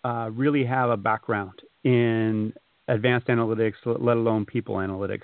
uh, 0.03 0.29
really 0.33 0.65
have 0.65 0.89
a 0.89 0.97
background 0.97 1.61
in 1.83 2.53
advanced 2.87 3.27
analytics, 3.27 3.73
let 3.85 4.17
alone 4.17 4.45
people 4.45 4.75
analytics. 4.75 5.23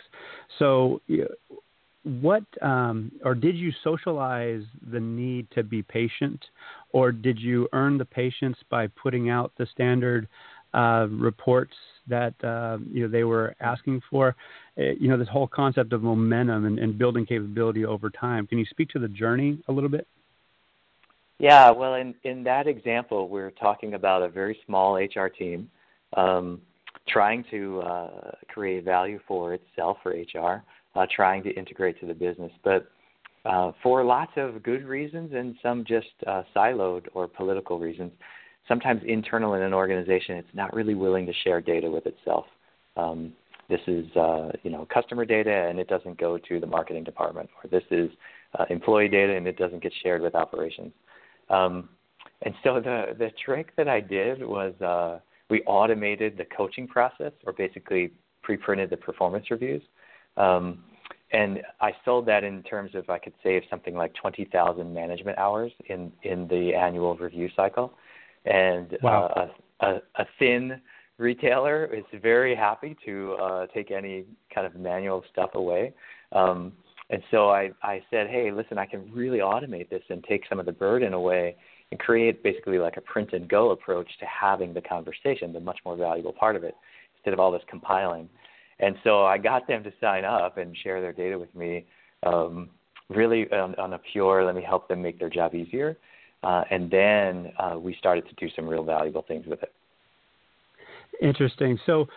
So, 0.59 1.01
what 2.03 2.43
um, 2.61 3.11
or 3.23 3.33
did 3.33 3.55
you 3.57 3.71
socialize 3.83 4.63
the 4.91 4.99
need 4.99 5.47
to 5.51 5.63
be 5.63 5.81
patient, 5.81 6.43
or 6.91 7.11
did 7.11 7.39
you 7.39 7.67
earn 7.73 7.97
the 7.97 8.05
patience 8.05 8.57
by 8.69 8.87
putting 8.87 9.29
out 9.29 9.51
the 9.57 9.65
standard 9.71 10.27
uh, 10.73 11.07
reports 11.09 11.73
that 12.07 12.35
uh, 12.43 12.77
you 12.91 13.03
know 13.03 13.07
they 13.07 13.23
were 13.23 13.55
asking 13.59 14.01
for? 14.09 14.35
Uh, 14.77 14.83
you 14.99 15.09
know 15.09 15.17
this 15.17 15.27
whole 15.27 15.47
concept 15.47 15.93
of 15.93 16.03
momentum 16.03 16.65
and, 16.65 16.77
and 16.77 16.97
building 16.97 17.25
capability 17.25 17.85
over 17.85 18.09
time. 18.11 18.45
Can 18.45 18.59
you 18.59 18.65
speak 18.65 18.89
to 18.89 18.99
the 18.99 19.07
journey 19.07 19.59
a 19.67 19.71
little 19.71 19.89
bit? 19.89 20.07
Yeah, 21.39 21.71
well, 21.71 21.95
in 21.95 22.13
in 22.23 22.43
that 22.43 22.67
example, 22.67 23.27
we're 23.27 23.51
talking 23.51 23.95
about 23.95 24.21
a 24.21 24.29
very 24.29 24.59
small 24.65 24.95
HR 24.95 25.27
team 25.27 25.71
um, 26.15 26.61
trying 27.07 27.43
to 27.51 27.81
uh, 27.81 28.31
create 28.47 28.83
value 28.83 29.19
for 29.27 29.53
itself 29.53 29.97
for 30.01 30.11
HR, 30.11 30.63
uh, 30.95 31.05
trying 31.15 31.43
to 31.43 31.51
integrate 31.51 31.99
to 31.99 32.07
the 32.07 32.13
business, 32.13 32.51
but 32.63 32.89
uh, 33.45 33.71
for 33.83 34.03
lots 34.03 34.31
of 34.37 34.63
good 34.63 34.83
reasons 34.85 35.31
and 35.33 35.55
some 35.61 35.85
just 35.85 36.07
uh, 36.25 36.41
siloed 36.55 37.05
or 37.13 37.27
political 37.27 37.79
reasons. 37.79 38.11
Sometimes 38.67 39.01
internal 39.05 39.53
in 39.53 39.61
an 39.61 39.73
organization, 39.73 40.37
it's 40.37 40.55
not 40.55 40.73
really 40.73 40.95
willing 40.95 41.27
to 41.27 41.33
share 41.43 41.61
data 41.61 41.89
with 41.89 42.07
itself. 42.07 42.45
Um, 42.97 43.33
this 43.69 43.81
is 43.87 44.05
uh, 44.15 44.51
you 44.63 44.71
know 44.71 44.87
customer 44.91 45.25
data 45.25 45.67
and 45.69 45.79
it 45.79 45.87
doesn't 45.87 46.19
go 46.19 46.37
to 46.37 46.59
the 46.59 46.65
marketing 46.65 47.03
department, 47.03 47.49
or 47.63 47.69
this 47.69 47.83
is 47.91 48.09
uh, 48.57 48.65
employee 48.69 49.09
data 49.09 49.35
and 49.35 49.47
it 49.47 49.57
doesn't 49.57 49.83
get 49.83 49.93
shared 50.01 50.21
with 50.21 50.33
operations. 50.33 50.91
Um, 51.49 51.89
and 52.41 52.53
so 52.63 52.79
the 52.79 53.15
the 53.17 53.29
trick 53.43 53.75
that 53.75 53.87
I 53.87 53.99
did 53.99 54.43
was 54.43 54.73
we 55.49 55.61
automated 55.63 56.37
the 56.37 56.45
coaching 56.45 56.87
process, 56.87 57.31
or 57.45 57.53
basically 57.53 58.11
pre-printed 58.41 58.89
the 58.89 58.97
performance 58.97 59.49
reviews. 59.51 59.81
Um, 60.37 60.83
and 61.31 61.61
I 61.81 61.91
sold 62.03 62.25
that 62.27 62.43
in 62.43 62.63
terms 62.63 62.95
of 62.95 63.09
I 63.09 63.17
could 63.17 63.33
save 63.43 63.63
something 63.69 63.95
like 63.95 64.13
20,000 64.13 64.93
management 64.93 65.37
hours 65.37 65.71
in 65.87 66.11
in 66.23 66.47
the 66.47 66.73
annual 66.73 67.15
review 67.15 67.49
cycle. 67.55 67.93
And 68.45 68.97
wow. 69.01 69.25
uh, 69.35 69.47
a, 69.81 69.87
a, 69.87 70.01
a 70.23 70.25
thin 70.37 70.79
retailer 71.17 71.85
is 71.85 72.03
very 72.21 72.55
happy 72.55 72.95
to 73.05 73.33
uh, 73.41 73.67
take 73.67 73.91
any 73.91 74.25
kind 74.53 74.67
of 74.67 74.75
manual 74.75 75.23
stuff 75.31 75.51
away. 75.55 75.93
Um, 76.31 76.73
and 77.09 77.21
so 77.31 77.49
I, 77.49 77.71
I 77.83 78.03
said, 78.09 78.27
hey, 78.27 78.51
listen, 78.51 78.77
I 78.77 78.85
can 78.85 79.11
really 79.13 79.39
automate 79.39 79.89
this 79.89 80.01
and 80.09 80.23
take 80.23 80.43
some 80.49 80.59
of 80.59 80.65
the 80.65 80.71
burden 80.71 81.13
away 81.13 81.55
and 81.91 81.99
create 81.99 82.43
basically 82.43 82.79
like 82.79 82.97
a 82.97 83.01
print 83.01 83.31
and 83.33 83.47
go 83.47 83.71
approach 83.71 84.07
to 84.19 84.25
having 84.25 84.73
the 84.73 84.81
conversation, 84.81 85.53
the 85.53 85.59
much 85.59 85.79
more 85.85 85.95
valuable 85.95 86.33
part 86.33 86.55
of 86.55 86.63
it, 86.63 86.75
instead 87.17 87.33
of 87.33 87.39
all 87.39 87.51
this 87.51 87.61
compiling. 87.69 88.27
And 88.79 88.95
so 89.03 89.25
I 89.25 89.37
got 89.37 89.67
them 89.67 89.83
to 89.83 89.93
sign 90.01 90.25
up 90.25 90.57
and 90.57 90.75
share 90.83 90.99
their 90.99 91.13
data 91.13 91.37
with 91.37 91.53
me, 91.55 91.85
um, 92.23 92.69
really 93.09 93.49
on, 93.51 93.75
on 93.75 93.93
a 93.93 93.99
pure, 94.11 94.43
let 94.43 94.55
me 94.55 94.63
help 94.63 94.87
them 94.87 95.01
make 95.01 95.19
their 95.19 95.29
job 95.29 95.55
easier. 95.55 95.97
Uh, 96.43 96.63
and 96.69 96.91
then 96.91 97.51
uh, 97.57 97.77
we 97.79 97.95
started 97.97 98.25
to 98.27 98.35
do 98.35 98.51
some 98.55 98.67
real 98.67 98.83
valuable 98.83 99.23
things 99.27 99.45
with 99.47 99.63
it. 99.63 99.71
Interesting. 101.21 101.79
So 101.85 102.07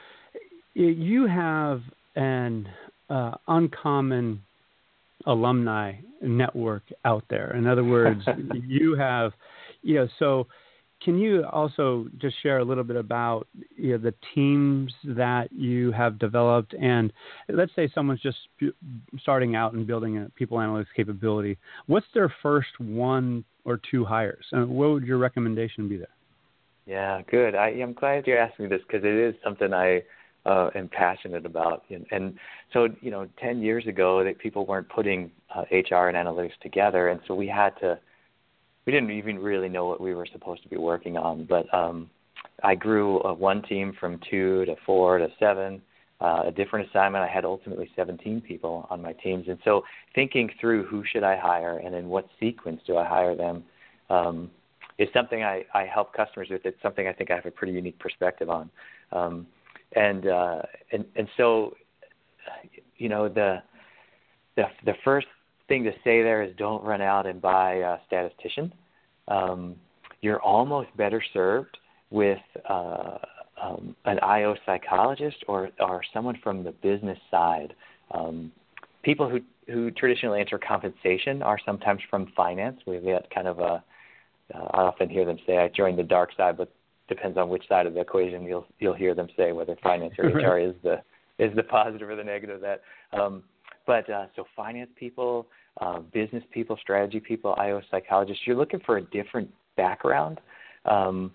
you 0.74 1.26
have 1.26 1.82
an 2.16 2.68
uh, 3.08 3.32
uncommon 3.46 4.42
alumni 5.26 5.94
network 6.22 6.82
out 7.04 7.24
there. 7.30 7.54
In 7.56 7.66
other 7.66 7.84
words, 7.84 8.22
you 8.66 8.96
have, 8.96 9.32
know, 9.82 10.08
so 10.18 10.46
can 11.02 11.18
you 11.18 11.44
also 11.44 12.08
just 12.18 12.40
share 12.42 12.58
a 12.58 12.64
little 12.64 12.84
bit 12.84 12.96
about 12.96 13.46
you 13.76 13.92
know, 13.92 13.98
the 13.98 14.14
teams 14.34 14.92
that 15.04 15.52
you 15.52 15.92
have 15.92 16.18
developed? 16.18 16.74
And 16.74 17.12
let's 17.48 17.72
say 17.76 17.88
someone's 17.94 18.20
just 18.20 18.38
starting 19.20 19.54
out 19.54 19.74
and 19.74 19.86
building 19.86 20.18
a 20.18 20.28
people 20.30 20.58
analytics 20.58 20.86
capability. 20.96 21.56
What's 21.86 22.06
their 22.14 22.32
first 22.42 22.68
one 22.78 23.44
or 23.64 23.80
two 23.90 24.04
hires? 24.04 24.44
And 24.52 24.68
what 24.70 24.90
would 24.90 25.04
your 25.04 25.18
recommendation 25.18 25.88
be 25.88 25.98
there? 25.98 26.08
Yeah, 26.86 27.20
good. 27.30 27.54
I, 27.54 27.68
I'm 27.68 27.92
glad 27.92 28.26
you're 28.26 28.38
asking 28.38 28.64
me 28.64 28.68
this 28.70 28.80
because 28.86 29.04
it 29.04 29.14
is 29.14 29.34
something 29.44 29.74
I 29.74 30.02
uh, 30.46 30.70
am 30.74 30.88
passionate 30.88 31.44
about. 31.44 31.84
And, 31.90 32.06
and 32.10 32.34
so, 32.72 32.88
you 33.02 33.10
know, 33.10 33.28
10 33.40 33.60
years 33.60 33.86
ago, 33.86 34.24
that 34.24 34.38
people 34.38 34.66
weren't 34.66 34.88
putting 34.88 35.30
uh, 35.54 35.62
HR 35.70 36.08
and 36.08 36.16
analytics 36.16 36.58
together, 36.62 37.08
and 37.08 37.20
so 37.28 37.34
we 37.34 37.46
had 37.46 37.70
to. 37.80 37.98
We 38.86 38.92
didn't 38.92 39.10
even 39.10 39.38
really 39.38 39.68
know 39.68 39.86
what 39.86 40.00
we 40.00 40.14
were 40.14 40.26
supposed 40.32 40.62
to 40.62 40.68
be 40.68 40.76
working 40.76 41.16
on, 41.16 41.44
but 41.44 41.72
um, 41.74 42.08
I 42.62 42.74
grew 42.74 43.20
uh, 43.20 43.34
one 43.34 43.62
team 43.62 43.92
from 44.00 44.20
two 44.30 44.64
to 44.64 44.76
four 44.86 45.18
to 45.18 45.28
seven. 45.38 45.82
Uh, 46.20 46.44
a 46.46 46.50
different 46.50 46.88
assignment. 46.88 47.22
I 47.22 47.28
had 47.28 47.44
ultimately 47.44 47.88
17 47.94 48.40
people 48.40 48.88
on 48.90 49.00
my 49.00 49.12
teams, 49.12 49.46
and 49.46 49.56
so 49.64 49.84
thinking 50.16 50.50
through 50.60 50.84
who 50.86 51.04
should 51.12 51.22
I 51.22 51.36
hire 51.36 51.78
and 51.78 51.94
in 51.94 52.08
what 52.08 52.26
sequence 52.40 52.80
do 52.88 52.96
I 52.96 53.06
hire 53.06 53.36
them 53.36 53.62
um, 54.10 54.50
is 54.98 55.08
something 55.14 55.44
I, 55.44 55.64
I 55.74 55.84
help 55.84 56.12
customers 56.12 56.48
with. 56.50 56.62
It's 56.64 56.82
something 56.82 57.06
I 57.06 57.12
think 57.12 57.30
I 57.30 57.36
have 57.36 57.46
a 57.46 57.52
pretty 57.52 57.72
unique 57.72 58.00
perspective 58.00 58.50
on. 58.50 58.68
Um, 59.12 59.46
and 59.94 60.26
uh, 60.26 60.62
and 60.92 61.04
and 61.16 61.28
so 61.36 61.74
you 62.96 63.08
know 63.08 63.28
the 63.28 63.62
the 64.56 64.64
the 64.84 64.94
first 65.04 65.26
thing 65.68 65.84
to 65.84 65.92
say 66.04 66.22
there 66.22 66.42
is 66.42 66.54
don't 66.56 66.82
run 66.82 67.00
out 67.00 67.26
and 67.26 67.40
buy 67.40 67.74
a 67.74 67.98
statistician. 68.06 68.72
Um, 69.28 69.76
you're 70.20 70.40
almost 70.40 70.94
better 70.96 71.22
served 71.32 71.76
with 72.10 72.38
uh, 72.68 73.18
um, 73.62 73.94
an 74.04 74.18
IO 74.20 74.56
psychologist 74.66 75.36
or 75.46 75.70
or 75.80 76.02
someone 76.12 76.38
from 76.42 76.64
the 76.64 76.72
business 76.72 77.18
side. 77.30 77.74
Um, 78.12 78.50
people 79.02 79.28
who 79.28 79.40
who 79.72 79.90
traditionally 79.90 80.40
enter 80.40 80.58
compensation 80.58 81.42
are 81.42 81.58
sometimes 81.64 82.00
from 82.10 82.32
finance. 82.36 82.80
We've 82.86 83.04
got 83.04 83.28
kind 83.30 83.46
of 83.46 83.58
a 83.58 83.82
uh, 84.54 84.64
I 84.72 84.82
often 84.82 85.08
hear 85.08 85.24
them 85.24 85.38
say 85.46 85.58
I 85.58 85.68
joined 85.68 85.98
the 85.98 86.02
dark 86.04 86.30
side, 86.36 86.56
but 86.56 86.72
depends 87.08 87.38
on 87.38 87.48
which 87.48 87.66
side 87.68 87.86
of 87.86 87.94
the 87.94 88.00
equation 88.00 88.42
you'll 88.44 88.66
you'll 88.78 88.94
hear 88.94 89.14
them 89.14 89.28
say 89.36 89.52
whether 89.52 89.76
finance 89.82 90.14
or 90.18 90.24
HR 90.28 90.58
is 90.58 90.74
the 90.82 91.02
is 91.38 91.54
the 91.54 91.62
positive 91.62 92.08
or 92.08 92.16
the 92.16 92.24
negative 92.24 92.56
of 92.56 92.62
that. 92.62 92.82
Um, 93.12 93.42
but 93.86 94.08
uh, 94.10 94.26
so 94.36 94.44
finance 94.56 94.90
people, 94.96 95.46
uh, 95.80 96.00
business 96.12 96.42
people, 96.52 96.76
strategy 96.80 97.20
people, 97.20 97.54
IO 97.58 97.80
psychologists, 97.90 98.42
you're 98.46 98.56
looking 98.56 98.80
for 98.84 98.96
a 98.96 99.02
different 99.02 99.48
background 99.76 100.40
um, 100.84 101.30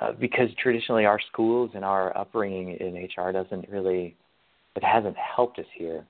uh, 0.00 0.12
because 0.12 0.48
traditionally 0.62 1.04
our 1.04 1.20
schools 1.32 1.70
and 1.74 1.84
our 1.84 2.16
upbringing 2.16 2.76
in 2.80 3.08
HR 3.16 3.32
doesn't 3.32 3.68
really 3.68 4.16
it 4.78 4.84
hasn't 4.84 5.16
helped 5.16 5.58
us 5.58 5.66
here. 5.76 6.06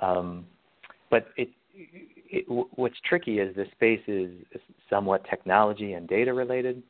Um, 0.00 0.46
but 1.10 1.26
it, 1.36 1.50
it, 1.74 2.44
what's 2.76 2.94
tricky 3.08 3.40
is 3.40 3.54
this 3.56 3.68
space 3.72 4.00
is 4.06 4.30
somewhat 4.88 5.26
technology 5.28 5.94
and 5.94 6.08
data 6.08 6.32
related. 6.32 6.82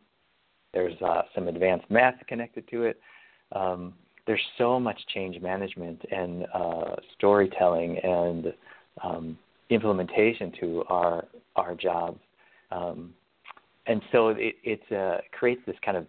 There's 0.74 1.00
uh, 1.00 1.22
some 1.34 1.48
advanced 1.48 1.90
math 1.90 2.14
connected 2.28 2.68
to 2.68 2.84
it. 2.84 3.00
Um, 3.52 3.94
there's 4.26 4.42
so 4.58 4.78
much 4.78 4.98
change 5.14 5.40
management 5.40 6.00
and 6.10 6.46
uh, 6.54 6.96
storytelling 7.16 7.98
and 7.98 8.52
um, 9.02 9.38
implementation 9.70 10.52
to 10.60 10.84
our 10.88 11.24
our 11.56 11.74
jobs, 11.74 12.20
um, 12.70 13.12
and 13.86 14.00
so 14.10 14.28
it 14.28 14.54
it 14.64 14.80
uh, 14.92 15.18
creates 15.32 15.62
this 15.66 15.76
kind 15.84 15.96
of 15.96 16.06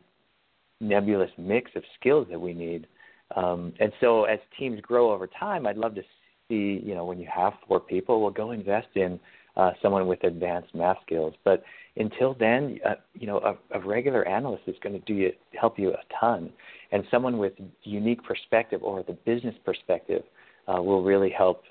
nebulous 0.80 1.32
mix 1.38 1.72
of 1.76 1.84
skills 2.00 2.28
that 2.30 2.40
we 2.40 2.54
need. 2.54 2.88
Um, 3.36 3.74
and 3.80 3.92
so 4.02 4.26
as 4.26 4.40
teams 4.60 4.80
grow 4.82 5.12
over 5.12 5.28
time, 5.28 5.66
I'd 5.66 5.78
love 5.78 5.96
to 5.96 6.04
see 6.50 6.82
you 6.84 6.96
know 6.96 7.06
when 7.06 7.20
you 7.20 7.28
have 7.34 7.54
four 7.68 7.80
people, 7.80 8.22
we'll 8.22 8.32
go 8.32 8.52
invest 8.52 8.90
in 8.96 9.20
uh, 9.56 9.72
someone 9.82 10.08
with 10.08 10.24
advanced 10.24 10.74
math 10.74 10.98
skills. 11.06 11.34
But 11.44 11.64
until 11.96 12.36
then, 12.40 12.80
uh, 12.86 12.96
you 13.14 13.28
know, 13.28 13.38
a, 13.40 13.78
a 13.78 13.86
regular 13.86 14.28
analyst 14.28 14.64
is 14.68 14.76
going 14.82 15.00
to 15.00 15.06
do 15.06 15.14
you, 15.14 15.32
help 15.60 15.78
you 15.78 15.92
a 15.92 16.00
ton, 16.20 16.52
and 16.92 17.04
someone 17.12 17.38
with 17.38 17.54
unique 17.84 18.24
perspective 18.24 18.82
or 18.84 19.04
the 19.04 19.14
business 19.14 19.56
perspective 19.64 20.24
uh, 20.68 20.82
will 20.82 21.04
really 21.04 21.30
help 21.30 21.64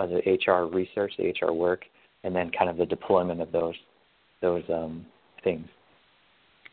uh, 0.00 0.06
the 0.06 0.38
HR 0.46 0.66
research, 0.66 1.12
the 1.18 1.32
HR 1.40 1.52
work, 1.52 1.84
and 2.24 2.34
then 2.34 2.50
kind 2.50 2.70
of 2.70 2.76
the 2.76 2.86
deployment 2.86 3.40
of 3.40 3.52
those 3.52 3.74
those 4.40 4.62
um, 4.68 5.04
things. 5.44 5.66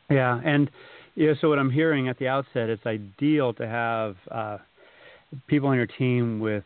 Yeah, 0.10 0.39
and 0.43 0.69
yeah, 1.15 1.34
so 1.41 1.50
what 1.50 1.60
I'm 1.60 1.72
hearing 1.72 2.07
at 2.07 2.17
the 2.19 2.27
outset, 2.27 2.69
it's 2.69 2.86
ideal 2.86 3.53
to 3.55 3.67
have 3.67 4.15
uh, 4.31 4.57
people 5.48 5.67
on 5.69 5.75
your 5.75 5.88
team 5.88 6.39
with 6.39 6.63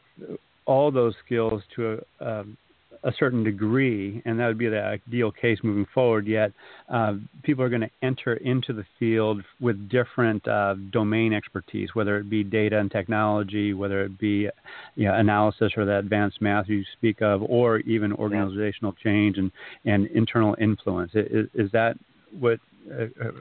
all 0.65 0.91
those 0.91 1.15
skills 1.25 1.63
to 1.75 2.03
um, 2.19 2.57
a 3.03 3.11
certain 3.17 3.43
degree, 3.43 4.21
and 4.25 4.39
that 4.39 4.47
would 4.47 4.57
be 4.57 4.67
the 4.67 4.81
ideal 4.81 5.31
case 5.31 5.57
moving 5.63 5.87
forward. 5.93 6.27
Yet, 6.27 6.51
uh, 6.89 7.15
people 7.43 7.63
are 7.63 7.69
going 7.69 7.81
to 7.81 7.89
enter 8.03 8.35
into 8.35 8.73
the 8.73 8.85
field 8.99 9.41
with 9.59 9.89
different 9.89 10.47
uh, 10.47 10.75
domain 10.91 11.33
expertise, 11.33 11.89
whether 11.93 12.17
it 12.17 12.29
be 12.29 12.43
data 12.43 12.77
and 12.77 12.91
technology, 12.91 13.73
whether 13.73 14.03
it 14.03 14.19
be 14.19 14.47
you 14.95 15.07
know, 15.07 15.15
analysis 15.15 15.73
or 15.77 15.85
the 15.85 15.97
advanced 15.97 16.41
math 16.41 16.67
you 16.67 16.83
speak 16.93 17.21
of, 17.21 17.41
or 17.43 17.79
even 17.79 18.13
organizational 18.13 18.93
yeah. 18.97 19.03
change 19.03 19.37
and, 19.37 19.51
and 19.85 20.07
internal 20.07 20.55
influence. 20.59 21.11
Is, 21.15 21.47
is 21.53 21.71
that 21.71 21.95
what 22.39 22.59
uh, 22.91 23.05
uh 23.23 23.31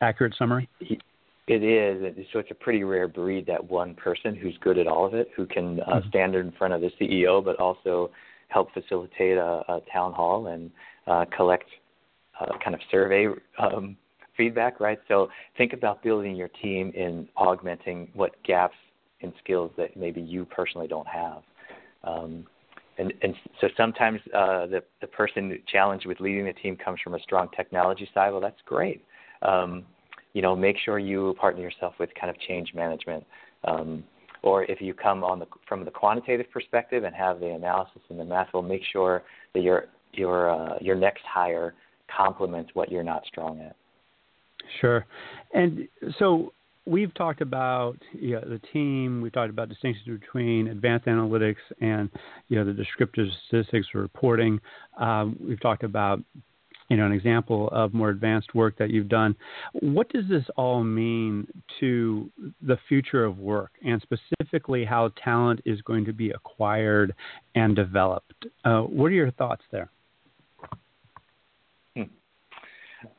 accurate 0.00 0.34
summary? 0.36 0.68
it 1.48 1.62
is. 1.62 2.26
So 2.32 2.38
it's 2.38 2.50
a 2.50 2.54
pretty 2.54 2.84
rare 2.84 3.08
breed 3.08 3.46
that 3.46 3.62
one 3.68 3.94
person 3.94 4.34
who's 4.34 4.56
good 4.60 4.78
at 4.78 4.86
all 4.86 5.06
of 5.06 5.14
it, 5.14 5.28
who 5.36 5.46
can 5.46 5.80
uh, 5.80 5.96
mm-hmm. 5.96 6.08
stand 6.08 6.34
in 6.34 6.52
front 6.52 6.72
of 6.72 6.80
the 6.80 6.90
CEO, 7.00 7.44
but 7.44 7.56
also 7.56 8.10
help 8.52 8.72
facilitate 8.72 9.36
a, 9.36 9.62
a 9.68 9.80
town 9.92 10.12
hall 10.12 10.48
and 10.48 10.70
uh, 11.06 11.24
collect 11.36 11.66
uh, 12.40 12.46
kind 12.62 12.74
of 12.74 12.80
survey 12.90 13.26
um, 13.58 13.96
feedback, 14.36 14.80
right? 14.80 14.98
So 15.08 15.28
think 15.56 15.72
about 15.72 16.02
building 16.02 16.34
your 16.36 16.48
team 16.48 16.92
in 16.94 17.28
augmenting 17.36 18.08
what 18.14 18.32
gaps 18.44 18.76
in 19.20 19.32
skills 19.42 19.70
that 19.76 19.96
maybe 19.96 20.20
you 20.20 20.44
personally 20.44 20.88
don't 20.88 21.06
have. 21.06 21.42
Um, 22.04 22.46
and, 22.98 23.12
and 23.22 23.34
so 23.60 23.68
sometimes 23.76 24.20
uh, 24.34 24.66
the, 24.66 24.82
the 25.00 25.06
person 25.06 25.58
challenged 25.66 26.06
with 26.06 26.20
leading 26.20 26.44
the 26.44 26.52
team 26.52 26.76
comes 26.76 27.00
from 27.02 27.14
a 27.14 27.20
strong 27.20 27.48
technology 27.56 28.08
side. 28.12 28.30
Well, 28.30 28.40
that's 28.40 28.60
great. 28.66 29.02
Um, 29.42 29.84
you 30.34 30.42
know, 30.42 30.56
make 30.56 30.76
sure 30.84 30.98
you 30.98 31.34
partner 31.40 31.62
yourself 31.62 31.94
with 31.98 32.10
kind 32.18 32.30
of 32.30 32.38
change 32.40 32.72
management. 32.74 33.24
Um, 33.64 34.04
or 34.42 34.64
if 34.64 34.80
you 34.80 34.94
come 34.94 35.22
on 35.24 35.38
the, 35.38 35.46
from 35.68 35.84
the 35.84 35.90
quantitative 35.90 36.50
perspective 36.52 37.04
and 37.04 37.14
have 37.14 37.40
the 37.40 37.48
analysis 37.48 38.02
and 38.08 38.18
the 38.18 38.24
math, 38.24 38.48
we'll 38.52 38.62
make 38.62 38.82
sure 38.92 39.22
that 39.54 39.62
your 39.62 39.86
your 40.12 40.50
uh, 40.50 40.78
your 40.80 40.96
next 40.96 41.22
hire 41.24 41.74
complements 42.14 42.70
what 42.74 42.90
you're 42.90 43.02
not 43.02 43.24
strong 43.26 43.60
at. 43.60 43.76
Sure, 44.80 45.06
and 45.54 45.88
so 46.18 46.52
we've 46.86 47.14
talked 47.14 47.40
about 47.40 47.96
you 48.12 48.32
know, 48.32 48.40
the 48.40 48.60
team. 48.72 49.20
We've 49.20 49.32
talked 49.32 49.50
about 49.50 49.68
distinctions 49.68 50.20
between 50.20 50.68
advanced 50.68 51.06
analytics 51.06 51.56
and 51.80 52.10
you 52.48 52.58
know 52.58 52.64
the 52.64 52.72
descriptive 52.72 53.28
statistics 53.46 53.88
reporting. 53.94 54.60
Um, 54.98 55.36
we've 55.40 55.60
talked 55.60 55.84
about 55.84 56.20
you 56.88 56.96
know 56.96 57.06
an 57.06 57.12
example 57.12 57.68
of 57.72 57.94
more 57.94 58.10
advanced 58.10 58.54
work 58.54 58.76
that 58.78 58.90
you've 58.90 59.08
done. 59.08 59.36
What 59.80 60.08
does 60.10 60.24
this 60.28 60.44
all 60.56 60.82
mean 60.82 61.46
to 61.80 62.01
the 62.72 62.78
future 62.88 63.22
of 63.26 63.38
work, 63.38 63.72
and 63.84 64.00
specifically 64.00 64.82
how 64.82 65.10
talent 65.22 65.60
is 65.66 65.82
going 65.82 66.06
to 66.06 66.12
be 66.14 66.30
acquired 66.30 67.14
and 67.54 67.76
developed? 67.76 68.46
Uh, 68.64 68.80
what 68.80 69.06
are 69.06 69.10
your 69.10 69.30
thoughts 69.32 69.62
there? 69.70 69.90
Hmm. 71.94 72.02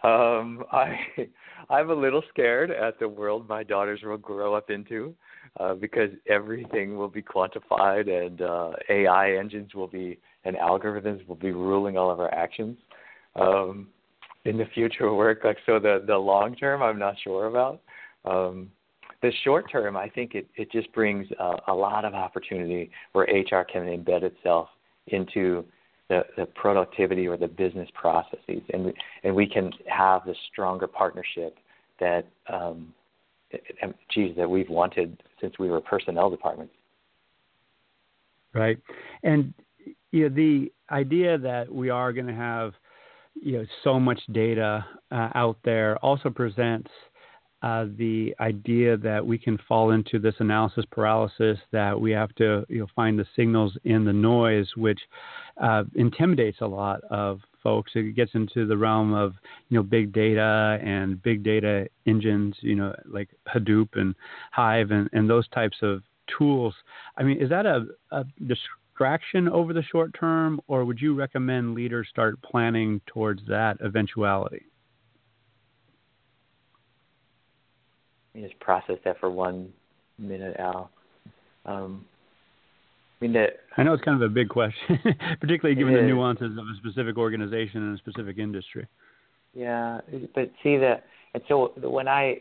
Um, 0.03 0.63
I 0.71 0.97
I'm 1.69 1.91
a 1.91 1.93
little 1.93 2.23
scared 2.29 2.71
at 2.71 2.99
the 2.99 3.07
world 3.07 3.47
my 3.47 3.61
daughters 3.61 3.99
will 4.03 4.17
grow 4.17 4.55
up 4.55 4.71
into, 4.71 5.13
uh, 5.59 5.75
because 5.75 6.09
everything 6.27 6.97
will 6.97 7.09
be 7.09 7.21
quantified 7.21 8.09
and 8.09 8.41
uh, 8.41 8.71
AI 8.89 9.37
engines 9.37 9.75
will 9.75 9.87
be 9.87 10.17
and 10.45 10.55
algorithms 10.55 11.25
will 11.27 11.35
be 11.35 11.51
ruling 11.51 11.95
all 11.95 12.09
of 12.09 12.19
our 12.19 12.33
actions. 12.33 12.77
Um, 13.35 13.89
in 14.45 14.57
the 14.57 14.65
future 14.73 15.13
work, 15.13 15.41
like 15.43 15.57
so, 15.67 15.77
the 15.77 16.03
the 16.07 16.17
long 16.17 16.55
term, 16.55 16.81
I'm 16.81 16.97
not 16.97 17.15
sure 17.23 17.45
about. 17.45 17.81
Um, 18.25 18.71
the 19.23 19.31
short 19.45 19.71
term, 19.71 19.95
I 19.97 20.09
think 20.09 20.35
it 20.35 20.47
it 20.55 20.71
just 20.71 20.91
brings 20.93 21.25
a, 21.39 21.55
a 21.69 21.73
lot 21.73 22.05
of 22.05 22.13
opportunity 22.13 22.91
where 23.13 23.25
HR 23.25 23.63
can 23.63 23.83
embed 23.83 24.21
itself 24.21 24.67
into 25.07 25.65
the, 26.09 26.23
the 26.37 26.45
productivity 26.45 27.27
or 27.27 27.37
the 27.37 27.47
business 27.47 27.89
processes, 27.95 28.61
and 28.73 28.85
we, 28.85 28.93
and 29.23 29.33
we 29.33 29.47
can 29.47 29.71
have 29.87 30.25
the 30.25 30.35
stronger 30.51 30.87
partnership 30.87 31.57
that, 32.01 32.25
um, 32.51 32.93
geez, 34.11 34.35
that 34.35 34.49
we've 34.49 34.69
wanted 34.69 35.23
since 35.39 35.57
we 35.57 35.69
were 35.69 35.79
personnel 35.79 36.29
departments. 36.29 36.73
Right, 38.53 38.77
and 39.23 39.53
you 40.11 40.27
know, 40.27 40.35
the 40.35 40.71
idea 40.91 41.37
that 41.37 41.73
we 41.73 41.89
are 41.89 42.11
going 42.11 42.27
to 42.27 42.33
have 42.33 42.73
you 43.41 43.59
know 43.59 43.65
so 43.85 44.01
much 44.01 44.19
data 44.33 44.85
uh, 45.11 45.29
out 45.33 45.57
there 45.63 45.97
also 45.99 46.29
presents 46.29 46.91
uh, 47.63 47.85
the 47.97 48.35
idea 48.41 48.97
that 48.97 49.25
we 49.25 49.37
can 49.37 49.57
fall 49.69 49.91
into 49.91 50.19
this 50.19 50.35
analysis 50.39 50.83
paralysis 50.91 51.57
that 51.71 51.99
we 51.99 52.11
have 52.11 52.35
to 52.35 52.65
you 52.67 52.79
know, 52.79 52.87
find 52.93 53.17
the 53.17 53.25
signals 53.37 53.77
in 53.85 54.03
the 54.03 54.11
noise, 54.11 54.67
which 54.75 54.99
uh, 55.61 55.83
intimidates 55.95 56.57
a 56.59 56.67
lot 56.67 56.99
of 57.09 57.39
folks. 57.63 57.93
It 57.95 58.17
gets 58.17 58.31
into 58.33 58.67
the 58.67 58.75
realm 58.75 59.13
of 59.13 59.33
you 59.69 59.77
know 59.77 59.83
big 59.83 60.11
data 60.11 60.77
and 60.83 61.23
big 61.23 61.41
data 61.41 61.87
engines, 62.05 62.55
you 62.59 62.75
know 62.75 62.93
like 63.05 63.29
Hadoop 63.47 63.89
and 63.93 64.13
Hive 64.51 64.91
and, 64.91 65.09
and 65.13 65.29
those 65.29 65.47
types 65.49 65.77
of 65.81 66.03
tools. 66.37 66.75
I 67.17 67.23
mean, 67.23 67.41
is 67.41 67.49
that 67.49 67.65
a, 67.65 67.85
a 68.11 68.25
distraction 68.45 69.47
over 69.47 69.71
the 69.71 69.83
short 69.83 70.13
term, 70.19 70.59
or 70.67 70.83
would 70.83 70.99
you 70.99 71.15
recommend 71.15 71.75
leaders 71.75 72.07
start 72.09 72.41
planning 72.41 72.99
towards 73.07 73.41
that 73.47 73.77
eventuality? 73.81 74.63
Just 78.41 78.59
process 78.59 78.95
that 79.05 79.19
for 79.19 79.29
one 79.29 79.71
minute, 80.17 80.55
Al. 80.59 80.89
Um, 81.65 82.05
I 83.19 83.25
mean, 83.25 83.33
that, 83.33 83.59
I 83.77 83.83
know 83.83 83.93
it's 83.93 84.03
kind 84.03 84.21
of 84.21 84.29
a 84.29 84.33
big 84.33 84.49
question, 84.49 84.99
particularly 85.39 85.75
given 85.75 85.93
the 85.93 86.01
nuances 86.01 86.57
of 86.57 86.65
a 86.65 86.75
specific 86.77 87.17
organization 87.17 87.83
and 87.83 87.95
a 87.95 87.97
specific 87.97 88.37
industry. 88.37 88.87
Yeah, 89.53 90.01
but 90.33 90.51
see 90.63 90.77
that, 90.77 91.03
and 91.33 91.43
so 91.47 91.73
when 91.77 92.07
I, 92.07 92.39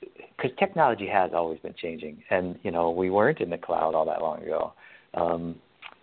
because 0.00 0.56
technology 0.58 1.08
has 1.08 1.32
always 1.34 1.58
been 1.58 1.74
changing, 1.74 2.22
and 2.30 2.58
you 2.62 2.70
know 2.70 2.90
we 2.90 3.10
weren't 3.10 3.40
in 3.40 3.50
the 3.50 3.58
cloud 3.58 3.94
all 3.94 4.06
that 4.06 4.22
long 4.22 4.42
ago, 4.42 4.72
um, 5.14 5.56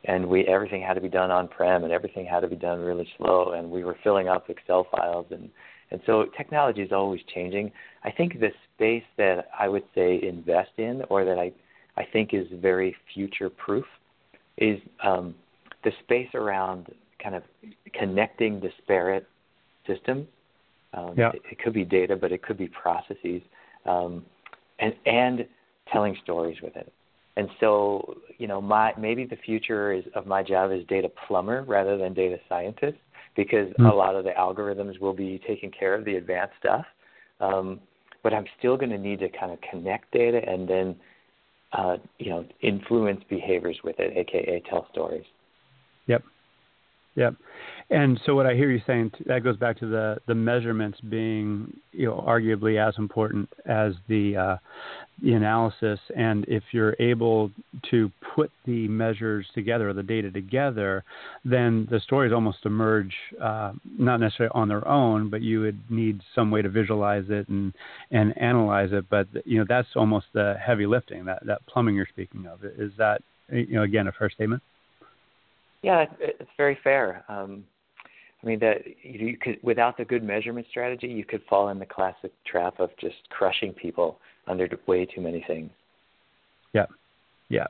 and 0.06 0.28
we 0.28 0.45
everything 0.45 0.82
had 0.82 0.93
to 0.93 1.02
be 1.02 1.10
done 1.10 1.32
on 1.32 1.47
prem, 1.47 1.84
and 1.84 1.93
everything 1.93 2.25
had 2.25 2.41
to 2.41 2.47
be 2.47 2.56
done 2.56 2.80
really 2.82 3.08
slow, 3.17 3.54
and 3.54 3.71
we 3.71 3.84
were 3.84 3.95
filling 4.04 4.28
up 4.28 4.49
Excel 4.49 4.86
files 4.91 5.28
and 5.32 5.49
and 5.91 6.02
so 6.06 6.25
technology 6.38 6.82
is 6.82 6.91
always 6.91 7.21
changing. 7.34 7.71
I 8.04 8.12
think 8.12 8.39
the 8.39 8.52
space 8.75 9.04
that 9.17 9.49
I 9.58 9.67
would 9.67 9.84
say 9.95 10.21
invest 10.21 10.71
in, 10.78 11.04
or 11.10 11.25
that 11.25 11.39
I, 11.39 11.52
I 11.97 12.06
think 12.06 12.34
is 12.34 12.47
very 12.62 12.95
future 13.13 13.49
proof, 13.49 13.86
is 14.58 14.80
um, 15.04 15.36
the 15.84 15.91
space 16.04 16.30
around 16.34 16.88
kind 17.21 17.36
of 17.36 17.43
connecting 17.93 18.60
disparate 18.60 19.28
systems. 19.88 20.28
Um, 20.93 21.13
yeah. 21.17 21.32
it, 21.34 21.41
it, 21.52 21.60
could 21.60 21.73
be 21.73 21.86
data, 21.86 22.15
but 22.15 22.32
it 22.32 22.41
could 22.41 22.58
be 22.58 22.67
processes, 22.67 23.41
um, 23.86 24.25
and 24.80 24.93
and 25.06 25.45
telling 25.91 26.17
stories 26.23 26.58
with 26.63 26.75
it. 26.75 26.91
And 27.38 27.47
so, 27.60 28.17
you 28.38 28.47
know, 28.47 28.60
my 28.60 28.93
maybe 28.97 29.23
the 29.25 29.36
future 29.36 29.93
is 29.93 30.04
of 30.15 30.25
my 30.25 30.41
job 30.41 30.71
is 30.71 30.86
data 30.88 31.10
plumber 31.28 31.63
rather 31.63 31.95
than 31.97 32.13
data 32.13 32.38
scientist 32.49 32.97
because 33.39 33.69
mm-hmm. 33.69 33.86
a 33.86 33.95
lot 33.95 34.15
of 34.15 34.25
the 34.25 34.32
algorithms 34.32 34.99
will 34.99 35.13
be 35.13 35.39
taking 35.47 35.71
care 35.71 35.95
of 35.95 36.04
the 36.04 36.15
advanced 36.15 36.56
stuff. 36.60 36.86
Um, 37.39 37.80
but 38.21 38.34
I'm 38.34 38.43
still 38.58 38.75
going 38.75 38.89
to 38.89 38.97
need 38.97 39.19
to 39.19 39.30
kind 39.30 39.54
of 39.54 39.60
connect 39.71 40.12
data 40.12 40.41
and 40.45 40.67
then, 40.67 40.95
uh, 41.71 41.95
you 42.17 42.32
know, 42.32 42.45
influence 42.62 43.21
behaviors 43.30 43.78
with 43.82 43.95
it, 43.97 44.17
aka 44.17 44.62
tell 44.69 44.88
stories. 44.91 45.23
Yep. 46.08 46.23
Yep. 47.15 47.36
And 47.91 48.19
so 48.25 48.36
what 48.36 48.45
I 48.45 48.56
hear 48.56 48.69
you 48.69 48.82
saying 48.86 49.12
that 49.25 49.41
goes 49.41 49.56
back 49.56 49.80
to 49.80 49.88
the 49.88 50.17
the 50.28 50.36
measurements 50.36 50.99
being 51.10 51.73
you 51.91 52.08
know 52.08 52.23
arguably 52.28 52.78
as 52.86 52.93
important 52.97 53.49
as 53.65 53.93
the 54.10 54.36
uh, 54.36 54.58
the 55.23 55.34
analysis. 55.34 55.99
And 56.15 56.45
if 56.47 56.63
you're 56.71 56.95
able 56.99 57.51
to 57.91 58.12
put 58.36 58.51
the 58.65 58.88
measures 58.88 59.45
together, 59.53 59.91
the 59.93 60.03
data 60.03 60.32
together, 60.32 61.03
then 61.43 61.88
the 61.89 61.99
stories 61.99 62.34
almost 62.34 62.65
emerge 62.65 63.13
uh, 63.41 63.73
not 63.97 64.19
necessarily 64.19 64.51
on 64.53 64.67
their 64.67 64.88
own, 64.88 65.29
but 65.29 65.41
you 65.41 65.62
would 65.62 65.79
need 65.89 66.21
some 66.36 66.51
way 66.51 66.62
to 66.62 66.69
visualize 66.69 67.25
it 67.29 67.47
and 67.49 67.73
and 68.12 68.38
analyze 68.38 68.89
it. 68.91 69.05
But 69.10 69.27
you 69.45 69.60
know 69.60 69.65
that's 69.67 69.89
almost 69.95 70.27
the 70.34 70.55
heavy 70.65 70.86
lifting 70.86 71.25
that 71.25 71.45
that 71.45 71.65
plumbing 71.67 71.95
you're 71.95 72.08
speaking 72.08 72.45
of. 72.45 72.63
Is 72.63 72.91
that 72.97 73.21
you 73.51 73.75
know 73.75 73.84
again 73.84 74.08
a 74.08 74.12
fair 74.12 74.29
statement? 74.29 74.62
Yeah, 75.82 76.05
it's 76.19 76.49
very 76.58 76.77
fair. 76.84 77.23
Um, 77.29 77.63
I 78.43 78.47
mean 78.47 78.60
that 78.60 78.77
you 79.03 79.38
could 79.38 79.60
without 79.62 79.97
the 79.97 80.05
good 80.05 80.23
measurement 80.23 80.67
strategy, 80.69 81.08
you 81.08 81.25
could 81.25 81.41
fall 81.49 81.69
in 81.69 81.79
the 81.79 81.86
classic 81.86 82.32
trap 82.45 82.79
of 82.79 82.89
just 82.99 83.17
crushing 83.29 83.73
people 83.73 84.19
under 84.50 84.68
way 84.88 85.06
too 85.06 85.22
many 85.22 85.44
things. 85.48 85.70
Yeah, 86.74 86.86
yeah, 87.50 87.68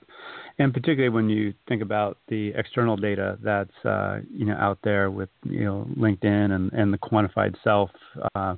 and 0.57 0.73
particularly 0.73 1.09
when 1.09 1.29
you 1.29 1.53
think 1.67 1.81
about 1.81 2.17
the 2.27 2.49
external 2.55 2.95
data 2.97 3.37
that's 3.43 3.85
uh, 3.85 4.19
you 4.33 4.45
know 4.45 4.55
out 4.55 4.79
there 4.83 5.11
with 5.11 5.29
you 5.43 5.65
know 5.65 5.87
LinkedIn 5.97 6.51
and 6.51 6.71
and 6.73 6.93
the 6.93 6.97
quantified 6.97 7.55
self. 7.63 7.91
Uh, 8.35 8.55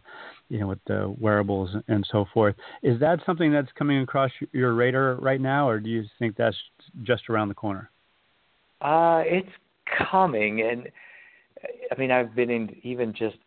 you 0.51 0.59
know, 0.59 0.67
with 0.67 0.79
the 0.85 1.15
wearables 1.17 1.69
and 1.87 2.05
so 2.11 2.25
forth. 2.33 2.55
Is 2.83 2.99
that 2.99 3.19
something 3.25 3.53
that's 3.53 3.71
coming 3.79 4.01
across 4.01 4.31
your 4.51 4.73
radar 4.73 5.15
right 5.15 5.39
now, 5.39 5.69
or 5.69 5.79
do 5.79 5.89
you 5.89 6.03
think 6.19 6.35
that's 6.35 6.57
just 7.03 7.29
around 7.29 7.47
the 7.47 7.53
corner? 7.53 7.89
Uh, 8.81 9.21
it's 9.25 9.47
coming, 10.11 10.61
and 10.61 10.89
I 11.91 11.99
mean, 11.99 12.11
I've 12.11 12.33
been 12.35 12.49
in 12.49 12.75
even 12.83 13.13
just 13.13 13.37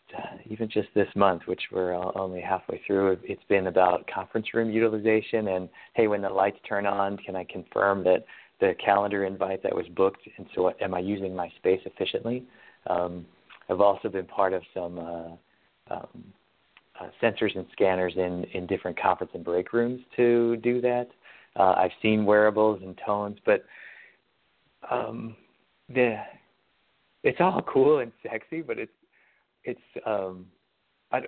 even 0.47 0.69
just 0.69 0.89
this 0.95 1.09
month, 1.17 1.43
which 1.47 1.63
we're 1.73 1.95
only 1.95 2.41
halfway 2.41 2.81
through. 2.87 3.19
It's 3.23 3.43
been 3.49 3.69
about 3.69 4.09
conference 4.13 4.53
room 4.53 4.71
utilization, 4.71 5.49
and 5.49 5.69
hey, 5.95 6.07
when 6.07 6.23
the 6.23 6.29
lights 6.29 6.59
turn 6.69 6.87
on, 6.87 7.17
can 7.19 7.37
I 7.37 7.45
confirm 7.45 8.05
that 8.05 8.25
the 8.61 8.75
calendar 8.85 9.25
invite 9.25 9.63
that 9.63 9.75
was 9.75 9.87
booked, 9.97 10.29
and 10.37 10.47
so 10.55 10.73
am 10.81 10.95
I 10.95 11.01
using 11.01 11.35
my 11.35 11.49
space 11.57 11.81
efficiently? 11.87 12.45
Um, 12.87 13.25
I've 13.69 13.81
also 13.81 14.09
been 14.09 14.27
part 14.27 14.53
of 14.53 14.63
some 14.75 14.99
uh, 14.99 15.95
um, 15.95 16.25
uh, 17.01 17.09
sensors 17.23 17.57
and 17.57 17.67
scanners 17.73 18.13
in 18.17 18.45
in 18.53 18.67
different 18.67 19.01
conference 19.01 19.33
and 19.35 19.45
break 19.45 19.73
rooms 19.73 20.03
to 20.17 20.57
do 20.59 20.81
that. 20.83 21.09
Uh, 21.57 21.75
I've 21.77 21.93
seen 22.03 22.25
wearables 22.27 22.81
and 22.83 22.99
tones, 23.05 23.39
but 23.47 23.65
um, 24.91 25.35
the 25.89 26.19
it's 27.25 27.41
all 27.41 27.63
cool 27.63 27.99
and 27.99 28.13
sexy, 28.23 28.63
but 28.63 28.79
it's 28.79 28.93
it's 29.65 29.81
um, 30.07 30.47
I, 31.11 31.23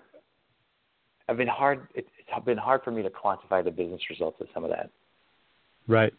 I've 1.29 1.39
been 1.39 1.49
hard. 1.49 1.89
It's, 1.95 2.09
it's 2.19 2.45
been 2.45 2.59
hard 2.59 2.83
for 2.85 2.91
me 2.91 3.03
to 3.03 3.11
quantify 3.11 3.65
the 3.65 3.71
business 3.71 4.01
results 4.11 4.41
of 4.41 4.47
some 4.55 4.63
of 4.63 4.71
that. 4.71 4.91
Right, 5.89 6.13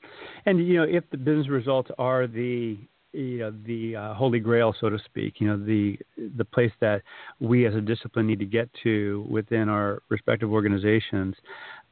and 0.46 0.68
you 0.68 0.76
know 0.76 0.84
if 0.84 1.04
the 1.12 1.18
business 1.18 1.48
results 1.48 1.90
are 1.98 2.28
the 2.28 2.78
you 3.14 3.38
know 3.40 3.54
the 3.66 3.96
uh, 3.96 4.14
holy 4.16 4.40
grail, 4.40 4.74
so 4.80 4.90
to 4.90 4.98
speak. 5.06 5.36
You 5.40 5.48
know 5.48 5.64
the 5.64 5.98
the 6.38 6.46
place 6.46 6.72
that 6.82 7.04
we 7.40 7.68
as 7.68 7.76
a 7.76 7.82
discipline 7.82 8.26
need 8.28 8.40
to 8.40 8.46
get 8.46 8.70
to 8.84 9.26
within 9.30 9.70
our 9.70 10.02
respective 10.10 10.52
organizations. 10.52 11.36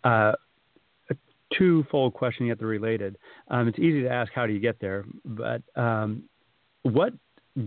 Uh, 0.04 0.34
a 1.12 1.16
twofold 1.56 2.14
question 2.14 2.48
yet 2.48 2.58
they're 2.58 2.68
related. 2.68 3.18
Um, 3.50 3.68
it's 3.68 3.80
easy 3.80 4.02
to 4.02 4.10
ask 4.10 4.32
how 4.34 4.48
do 4.48 4.54
you 4.54 4.60
get 4.60 4.80
there, 4.80 5.06
but 5.24 5.62
um, 5.76 6.24
what 6.84 7.14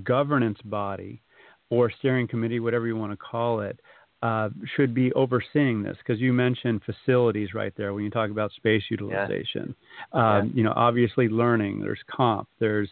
governance 0.02 0.58
body 0.64 1.22
or 1.70 1.90
steering 1.98 2.28
committee, 2.28 2.60
whatever 2.60 2.86
you 2.86 2.96
want 2.96 3.12
to 3.12 3.16
call 3.16 3.60
it, 3.60 3.78
uh, 4.20 4.48
should 4.74 4.94
be 4.94 5.12
overseeing 5.12 5.82
this? 5.82 5.96
Because 5.98 6.20
you 6.20 6.32
mentioned 6.32 6.82
facilities 6.84 7.54
right 7.54 7.72
there 7.76 7.94
when 7.94 8.02
you 8.02 8.10
talk 8.10 8.30
about 8.30 8.50
space 8.52 8.82
utilization. 8.90 9.74
Yeah. 10.12 10.38
Um, 10.38 10.46
yeah. 10.46 10.52
You 10.54 10.62
know, 10.64 10.72
obviously 10.74 11.28
learning. 11.28 11.80
There's 11.80 12.00
comp. 12.10 12.48
There's, 12.58 12.88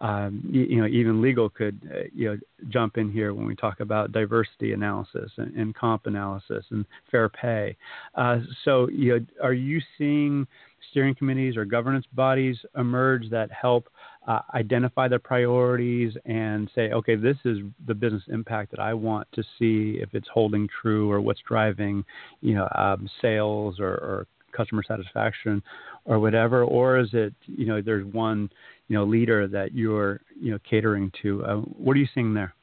um, 0.00 0.40
you, 0.48 0.62
you, 0.62 0.80
know, 0.80 0.86
even 0.86 1.20
legal 1.20 1.50
could 1.50 1.80
uh, 1.92 2.02
you 2.14 2.28
know 2.28 2.38
jump 2.68 2.96
in 2.96 3.10
here 3.10 3.34
when 3.34 3.46
we 3.46 3.56
talk 3.56 3.80
about 3.80 4.12
diversity 4.12 4.72
analysis 4.72 5.32
and, 5.36 5.52
and 5.56 5.74
comp 5.74 6.06
analysis 6.06 6.64
and 6.70 6.84
fair 7.10 7.28
pay. 7.28 7.76
Uh, 8.14 8.38
so, 8.64 8.88
you 8.90 9.18
know, 9.18 9.26
are 9.42 9.54
you 9.54 9.80
seeing 9.96 10.46
steering 10.90 11.14
committees 11.14 11.56
or 11.56 11.64
governance 11.64 12.06
bodies 12.12 12.56
emerge 12.76 13.28
that 13.30 13.50
help 13.50 13.88
uh, 14.28 14.42
identify 14.54 15.08
the 15.08 15.18
priorities 15.18 16.12
and 16.26 16.70
say, 16.74 16.90
okay, 16.90 17.16
this 17.16 17.38
is 17.46 17.58
the 17.86 17.94
business 17.94 18.22
impact 18.28 18.70
that 18.70 18.78
I 18.78 18.92
want 18.92 19.26
to 19.32 19.42
see 19.58 19.98
if 20.02 20.10
it's 20.12 20.28
holding 20.28 20.68
true 20.82 21.10
or 21.10 21.22
what's 21.22 21.40
driving, 21.48 22.04
you 22.42 22.54
know, 22.54 22.68
um, 22.74 23.08
sales 23.22 23.80
or, 23.80 23.88
or 23.88 24.26
customer 24.52 24.82
satisfaction 24.86 25.62
or 26.04 26.18
whatever, 26.18 26.62
or 26.62 26.98
is 26.98 27.08
it, 27.14 27.32
you 27.46 27.64
know, 27.64 27.80
there's 27.80 28.04
one, 28.12 28.50
you 28.88 28.96
know, 28.98 29.04
leader 29.04 29.48
that 29.48 29.72
you're, 29.72 30.20
you 30.38 30.50
know, 30.50 30.58
catering 30.68 31.10
to? 31.22 31.42
Uh, 31.44 31.56
what 31.56 31.96
are 31.96 32.00
you 32.00 32.08
seeing 32.14 32.34
there? 32.34 32.54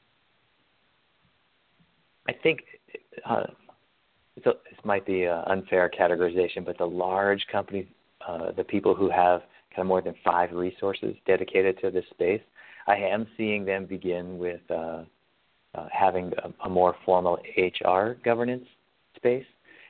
I 2.29 2.33
think 2.33 2.59
uh, 3.27 3.43
this 4.35 4.53
might 4.83 5.05
be 5.05 5.23
an 5.23 5.41
unfair 5.47 5.89
categorization, 5.89 6.63
but 6.63 6.77
the 6.77 6.85
large 6.85 7.43
companies, 7.51 7.87
uh, 8.27 8.51
the 8.51 8.63
people 8.63 8.93
who 8.93 9.09
have 9.09 9.41
kind 9.75 9.85
of 9.85 9.87
more 9.87 10.01
than 10.01 10.15
five 10.23 10.51
resources 10.51 11.15
dedicated 11.27 11.79
to 11.81 11.91
this 11.91 12.05
space. 12.11 12.41
I 12.87 12.95
am 12.95 13.27
seeing 13.35 13.65
them 13.65 13.85
begin 13.85 14.37
with 14.37 14.61
uh, 14.69 15.03
uh, 15.73 15.87
having 15.91 16.31
a, 16.43 16.65
a, 16.65 16.69
more 16.69 16.95
formal 17.05 17.39
HR 17.57 18.15
governance 18.23 18.65
space, 19.15 19.45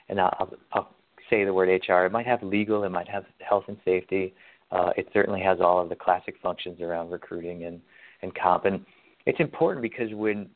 and 0.09 0.19
I'll, 0.19 0.53
I'll, 0.73 0.89
say 1.27 1.43
the 1.43 1.51
word 1.51 1.81
HR. 1.87 2.05
It 2.05 2.11
might 2.11 2.27
have 2.27 2.43
legal, 2.43 2.83
it 2.83 2.89
might 2.89 3.07
have 3.07 3.25
health 3.39 3.63
and 3.67 3.77
safety. 3.83 4.31
Uh, 4.71 4.91
it 4.95 5.09
certainly 5.11 5.41
has 5.41 5.59
all 5.59 5.81
of 5.81 5.89
the 5.89 5.95
classic 5.95 6.35
functions 6.39 6.81
around 6.81 7.09
recruiting 7.09 7.63
and 7.63 7.81
and 8.21 8.33
comp, 8.35 8.65
and 8.65 8.85
it's 9.25 9.39
important 9.39 9.81
because 9.81 10.13
when 10.13 10.47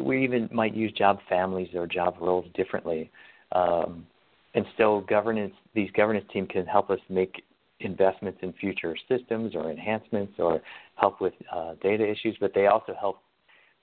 we 0.00 0.24
even 0.24 0.48
might 0.52 0.74
use 0.74 0.92
job 0.92 1.18
families 1.28 1.68
or 1.74 1.86
job 1.86 2.16
roles 2.20 2.46
differently. 2.54 3.10
Um, 3.52 4.06
and 4.54 4.64
so 4.76 5.04
governance, 5.08 5.54
these 5.74 5.90
governance 5.92 6.26
teams 6.32 6.48
can 6.50 6.66
help 6.66 6.90
us 6.90 6.98
make 7.08 7.44
investments 7.80 8.38
in 8.42 8.52
future 8.54 8.96
systems 9.08 9.54
or 9.54 9.70
enhancements 9.70 10.34
or 10.38 10.60
help 10.96 11.20
with 11.20 11.34
uh, 11.52 11.74
data 11.82 12.08
issues, 12.08 12.36
but 12.40 12.52
they 12.54 12.66
also 12.66 12.94
help 12.98 13.18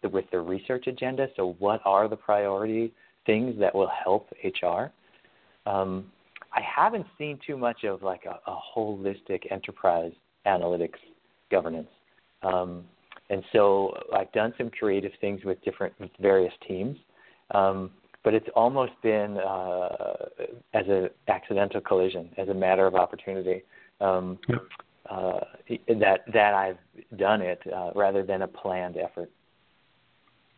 the, 0.02 0.10
with 0.10 0.26
the 0.32 0.40
research 0.40 0.88
agenda. 0.88 1.28
So, 1.36 1.56
what 1.60 1.82
are 1.86 2.08
the 2.08 2.16
priority 2.16 2.94
things 3.26 3.56
that 3.60 3.74
will 3.74 3.92
help 4.04 4.30
HR? 4.44 4.92
Um, 5.70 6.12
I 6.54 6.62
haven't 6.62 7.06
seen 7.18 7.40
too 7.46 7.58
much 7.58 7.84
of 7.84 8.02
like 8.02 8.24
a, 8.26 8.40
a 8.50 8.58
holistic 8.76 9.52
enterprise 9.52 10.14
analytics 10.46 11.00
governance. 11.52 11.90
Um, 12.44 12.86
and 13.30 13.44
so 13.52 13.94
I've 14.16 14.32
done 14.32 14.54
some 14.58 14.70
creative 14.70 15.12
things 15.20 15.42
with 15.44 15.62
different 15.64 15.94
with 16.00 16.12
various 16.22 16.54
teams. 16.68 16.98
Um, 17.54 17.92
but 18.24 18.34
it's 18.34 18.48
almost 18.56 18.92
been 19.02 19.38
uh, 19.38 20.16
as 20.74 20.86
an 20.88 21.10
accidental 21.30 21.80
collision, 21.80 22.30
as 22.38 22.50
a 22.50 22.54
matter 22.54 22.86
of 22.86 22.96
opportunity 22.96 23.64
um, 24.02 24.38
yep. 24.48 24.64
uh, 25.10 25.40
that 25.88 26.22
that 26.34 26.54
I've 26.54 26.78
done 27.18 27.42
it 27.42 27.62
uh, 27.74 27.92
rather 27.96 28.24
than 28.24 28.42
a 28.42 28.48
planned 28.48 28.98
effort. 28.98 29.32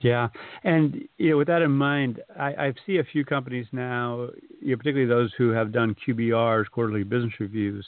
Yeah, 0.02 0.30
and 0.64 1.08
you 1.18 1.32
know, 1.32 1.38
with 1.38 1.48
that 1.48 1.62
in 1.62 1.72
mind, 1.72 2.22
I, 2.38 2.68
I 2.68 2.74
see 2.86 2.98
a 2.98 3.04
few 3.04 3.26
companies 3.26 3.66
now, 3.74 4.30
you 4.62 4.72
know, 4.72 4.78
particularly 4.78 5.10
those 5.10 5.34
who 5.38 5.50
have 5.50 5.74
done 5.74 5.94
QBRs, 6.08 6.70
quarterly 6.72 7.04
business 7.04 7.34
reviews, 7.40 7.86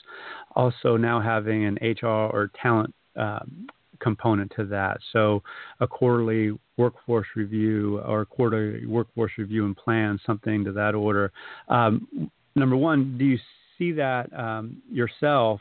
also 0.56 0.98
now 0.98 1.22
having 1.22 1.64
an 1.66 1.78
HR 1.82 2.08
or 2.08 2.52
talent 2.62 2.94
um, 3.16 3.68
component 4.00 4.52
to 4.58 4.66
that. 4.66 4.98
So, 5.14 5.42
a 5.80 5.88
quarterly 5.88 6.52
workforce 6.76 7.28
review 7.36 8.00
or 8.00 8.26
quarterly 8.26 8.86
workforce 8.86 9.32
review 9.38 9.66
and 9.66 9.78
plan, 9.78 10.20
something 10.26 10.66
to 10.66 10.74
that 10.74 10.96
order. 10.96 11.32
Um, 11.70 12.30
number 12.56 12.76
one, 12.76 13.18
do 13.18 13.24
you 13.24 13.40
see 13.82 13.92
that 13.94 14.32
um, 14.38 14.78
yourself 14.92 15.60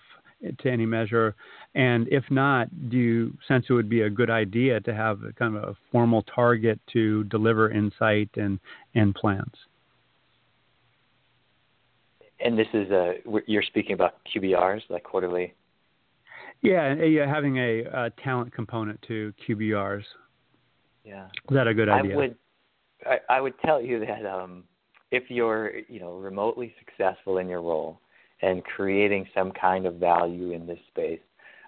to 0.58 0.70
any 0.70 0.86
measure? 0.86 1.34
And 1.74 2.06
if 2.08 2.24
not, 2.30 2.68
do 2.90 2.96
you 2.96 3.38
sense 3.48 3.66
it 3.68 3.72
would 3.72 3.88
be 3.88 4.02
a 4.02 4.10
good 4.10 4.30
idea 4.30 4.80
to 4.80 4.94
have 4.94 5.22
a, 5.22 5.32
kind 5.32 5.56
of 5.56 5.62
a 5.62 5.76
formal 5.90 6.22
target 6.34 6.78
to 6.92 7.24
deliver 7.24 7.70
insight 7.70 8.28
and, 8.34 8.58
and 8.94 9.14
plans? 9.14 9.54
And 12.42 12.58
this 12.58 12.66
is 12.72 12.90
a 12.90 13.14
you're 13.46 13.62
speaking 13.62 13.92
about 13.92 14.14
QBRs, 14.34 14.80
like 14.88 15.04
quarterly. 15.04 15.52
Yeah, 16.62 16.94
yeah, 16.94 17.26
having 17.26 17.58
a, 17.58 17.80
a 17.80 18.10
talent 18.22 18.52
component 18.54 19.00
to 19.08 19.32
QBRs. 19.46 20.04
Yeah, 21.04 21.26
is 21.26 21.54
that 21.54 21.66
a 21.66 21.74
good 21.74 21.90
idea? 21.90 22.14
I 22.14 22.16
would, 22.16 22.36
I, 23.06 23.18
I 23.28 23.40
would 23.42 23.54
tell 23.64 23.80
you 23.80 24.00
that 24.00 24.24
um, 24.24 24.64
if 25.10 25.24
you're, 25.28 25.78
you 25.88 26.00
know, 26.00 26.14
remotely 26.14 26.74
successful 26.78 27.38
in 27.38 27.48
your 27.48 27.60
role, 27.60 28.00
and 28.42 28.64
creating 28.64 29.26
some 29.34 29.52
kind 29.52 29.86
of 29.86 29.94
value 29.94 30.52
in 30.52 30.66
this 30.66 30.78
space. 30.88 31.20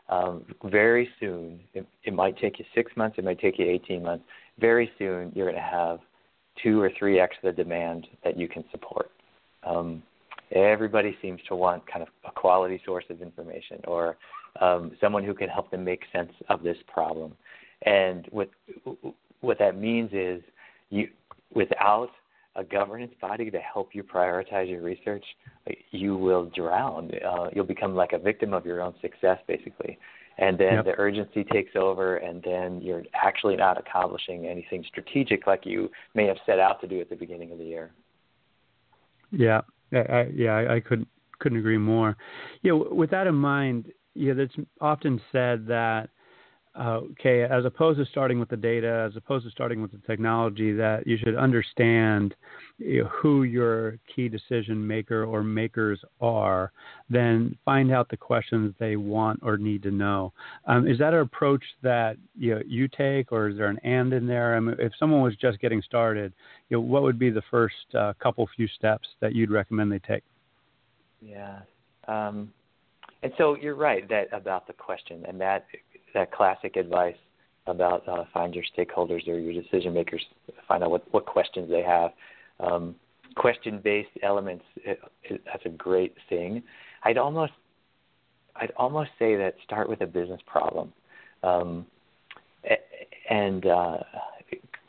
Um, 0.09 0.45
very 0.65 1.09
soon, 1.21 1.61
it, 1.75 1.87
it 2.05 2.13
might 2.13 2.37
take 2.39 2.59
you 2.59 2.65
six 2.75 2.93
months, 2.97 3.17
it 3.19 3.25
might 3.25 3.39
take 3.39 3.59
you 3.59 3.67
18 3.67 4.03
months. 4.03 4.25
Very 4.59 4.91
soon, 4.99 5.33
you're 5.35 5.51
going 5.51 5.63
to 5.63 5.69
have 5.69 6.01
two 6.63 6.81
or 6.81 6.91
three 6.99 7.19
x 7.19 7.37
the 7.43 7.53
demand 7.53 8.07
that 8.25 8.39
you 8.39 8.49
can 8.49 8.65
support. 8.71 9.11
Um, 9.65 10.03
everybody 10.51 11.17
seems 11.23 11.41
to 11.49 11.57
want 11.57 11.87
kind 11.87 12.03
of 12.03 12.09
a 12.29 12.33
quality 12.33 12.81
source 12.85 13.05
of 13.11 13.23
information 13.23 13.79
or 13.87 14.17
um, 14.61 14.93
someone 15.01 15.25
who 15.25 15.35
can 15.35 15.49
help 15.49 15.71
them 15.71 15.85
make 15.85 16.03
sense 16.13 16.33
of 16.49 16.63
this 16.63 16.77
problem. 16.93 17.33
And 17.87 18.27
what 18.31 18.51
what 19.41 19.59
that 19.59 19.77
means 19.79 20.11
is 20.13 20.43
you 20.91 21.09
without 21.55 22.11
a 22.57 22.65
governance 22.65 23.13
body 23.21 23.51
to 23.51 23.59
help 23.59 23.95
you 23.95 24.03
prioritize 24.03 24.69
your 24.69 24.83
research, 24.83 25.25
you 25.91 26.17
will 26.17 26.47
drown. 26.55 27.11
Uh, 27.27 27.49
you'll 27.55 27.65
become 27.65 27.95
like 27.95 28.13
a 28.13 28.19
victim 28.19 28.53
of 28.53 28.67
your 28.67 28.81
own 28.83 28.95
success, 29.01 29.39
basically. 29.47 29.99
And 30.39 30.59
then 30.59 30.75
yep. 30.75 30.85
the 30.85 30.95
urgency 30.99 31.45
takes 31.45 31.73
over, 31.77 32.17
and 32.17 32.43
then 32.43 32.81
you're 32.81 33.05
actually 33.15 33.57
not 33.57 33.79
accomplishing 33.79 34.47
anything 34.47 34.85
strategic 34.89 35.47
like 35.47 35.67
you 35.67 35.91
may 36.15 36.27
have 36.27 36.39
set 36.47 36.59
out 36.59 36.81
to 36.81 36.87
do 36.87 37.01
at 37.01 37.11
the 37.11 37.17
beginning 37.17 37.53
of 37.53 37.59
the 37.59 37.65
year. 37.65 37.91
Yeah, 39.31 39.61
I, 39.93 40.29
yeah, 40.35 40.53
I, 40.53 40.77
I 40.77 40.81
couldn't 40.81 41.09
couldn't 41.39 41.59
agree 41.59 41.79
more. 41.79 42.17
You 42.63 42.71
know, 42.71 42.89
with 42.93 43.11
that 43.11 43.27
in 43.27 43.35
mind, 43.35 43.93
you 44.15 44.35
know, 44.35 44.43
it's 44.43 44.55
often 44.81 45.21
said 45.33 45.67
that 45.67 46.09
uh, 46.75 47.01
okay, 47.13 47.43
as 47.43 47.67
opposed 47.67 47.99
to 47.99 48.07
starting 48.07 48.41
with 48.41 48.49
the 48.49 48.57
data, 48.57 49.07
as 49.09 49.17
opposed 49.17 49.45
to 49.45 49.51
starting 49.51 49.83
with 49.83 49.93
the 49.93 50.01
technology, 50.07 50.73
that 50.73 51.07
you 51.07 51.19
should 51.19 51.37
understand 51.37 52.35
you 52.79 53.03
know, 53.03 53.09
who 53.09 53.43
your 53.43 53.99
key 54.15 54.29
decision 54.29 54.87
maker 54.87 55.25
or 55.25 55.43
makers 55.43 56.01
are, 56.21 56.73
then 57.11 57.57
find 57.65 57.93
out 57.93 58.09
the 58.09 58.17
questions 58.17 58.75
they 58.79 58.97
want 58.97 59.39
or 59.43 59.59
need 59.59 59.83
to 59.83 59.91
know. 59.91 60.33
Um, 60.67 60.89
is 60.89 60.99
that 60.99 61.13
an 61.13 61.21
approach 61.21 61.63
that 61.83 62.17
you, 62.39 62.55
know, 62.55 62.63
you 62.67 62.89
take, 62.89 63.33
or 63.33 63.51
is 63.51 63.59
there 63.59 63.69
an 63.69 63.79
and 63.85 64.13
in 64.15 64.27
there? 64.27 64.57
I 64.57 64.61
mean, 64.61 64.77
if 64.79 64.93
someone 64.99 65.21
was 65.21 65.37
just 65.37 65.61
getting 65.61 65.83
started, 65.83 66.33
you 66.71 66.79
know, 66.79 66.81
what 66.81 67.03
would 67.03 67.19
be 67.19 67.29
the 67.29 67.43
first 67.51 67.75
uh, 67.99 68.15
couple 68.19 68.49
few 68.57 68.67
steps 68.69 69.09
that 69.21 69.35
you'd 69.35 69.51
recommend 69.51 69.93
they 69.93 69.99
take? 69.99 70.25
Yeah. 71.21 71.61
Um, 72.09 72.51
and 73.23 73.33
so 73.39 73.57
you're 73.61 73.77
right 73.77 74.09
that 74.09 74.29
about 74.33 74.67
the 74.67 74.73
question, 74.73 75.25
and 75.29 75.41
that 75.41 75.67
that 76.15 76.33
classic 76.33 76.77
advice 76.77 77.17
about 77.67 78.07
uh, 78.09 78.25
find 78.33 78.55
your 78.55 78.65
stakeholders 78.77 79.27
or 79.29 79.39
your 79.39 79.61
decision 79.63 79.95
makers, 79.95 80.23
find 80.67 80.83
out 80.83 80.91
what, 80.91 81.05
what 81.13 81.27
questions 81.27 81.71
they 81.71 81.83
have. 81.83 82.11
Um, 82.61 82.95
question-based 83.35 84.11
elements. 84.23 84.65
It, 84.77 85.01
it, 85.25 85.41
that's 85.47 85.65
a 85.65 85.71
great 85.71 86.15
thing. 86.29 86.63
I'd 87.05 87.19
almost 87.19 87.53
I'd 88.57 88.73
almost 88.77 89.11
say 89.19 89.37
that 89.37 89.55
start 89.65 89.89
with 89.89 90.03
a 90.03 90.07
business 90.07 90.41
problem, 90.47 90.93
um, 91.43 91.87
and 93.31 93.65
uh, 93.65 93.99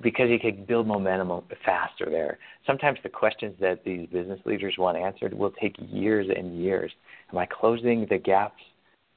because 0.02 0.30
you 0.30 0.40
can 0.40 0.66
build 0.66 0.86
momentum 0.86 1.42
faster 1.66 2.08
there. 2.10 2.38
Sometimes 2.68 3.00
the 3.04 3.10
questions 3.10 3.56
that 3.62 3.84
these 3.86 4.08
business 4.12 4.40
leaders 4.46 4.76
want 4.78 4.98
answered 4.98 5.34
will 5.34 5.52
take 5.52 5.76
years 5.80 6.28
and 6.36 6.62
years. 6.62 6.92
Am 7.32 7.38
I 7.38 7.46
closing 7.46 8.06
the 8.10 8.18
gaps, 8.18 8.62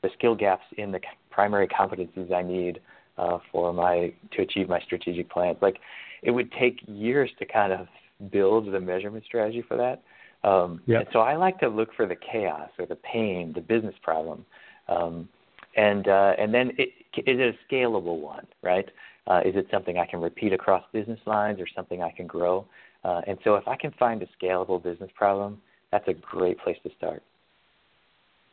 the 0.02 0.10
skill 0.16 0.36
gaps 0.36 0.64
in 0.78 0.92
the 0.92 1.00
primary 1.36 1.68
competencies 1.68 2.32
I 2.32 2.42
need 2.42 2.80
uh, 3.18 3.38
for 3.52 3.72
my 3.74 4.12
to 4.32 4.42
achieve 4.42 4.68
my 4.70 4.80
strategic 4.80 5.30
plans? 5.30 5.58
Like 5.60 5.76
it 6.22 6.30
would 6.30 6.50
take 6.58 6.80
years 6.86 7.30
to 7.38 7.44
kind 7.44 7.72
of 7.72 7.86
build 8.32 8.72
the 8.72 8.80
measurement 8.80 9.22
strategy 9.26 9.62
for 9.68 9.76
that. 9.76 10.02
Um, 10.48 10.80
yep. 10.86 11.00
And 11.00 11.08
so 11.12 11.18
I 11.20 11.36
like 11.36 11.58
to 11.60 11.68
look 11.68 11.90
for 11.94 12.06
the 12.06 12.16
chaos 12.16 12.70
or 12.78 12.86
the 12.86 12.96
pain, 12.96 13.52
the 13.54 13.60
business 13.60 13.94
problem, 14.02 14.46
um, 14.88 15.28
and 15.76 16.08
uh, 16.08 16.32
and 16.38 16.54
then 16.54 16.72
it, 16.78 16.88
is 17.18 17.38
it 17.38 17.54
a 17.54 17.74
scalable 17.74 18.18
one, 18.20 18.46
right? 18.62 18.88
Uh, 19.26 19.40
is 19.44 19.56
it 19.56 19.66
something 19.70 19.98
I 19.98 20.06
can 20.06 20.20
repeat 20.20 20.52
across 20.52 20.84
business 20.92 21.18
lines 21.26 21.60
or 21.60 21.66
something 21.74 22.02
I 22.02 22.12
can 22.12 22.26
grow? 22.26 22.64
Uh, 23.04 23.20
and 23.26 23.38
so 23.44 23.56
if 23.56 23.66
I 23.68 23.76
can 23.76 23.92
find 23.98 24.22
a 24.22 24.28
scalable 24.40 24.82
business 24.82 25.10
problem, 25.14 25.60
that's 25.90 26.08
a 26.08 26.14
great 26.14 26.58
place 26.60 26.76
to 26.84 26.90
start. 26.96 27.22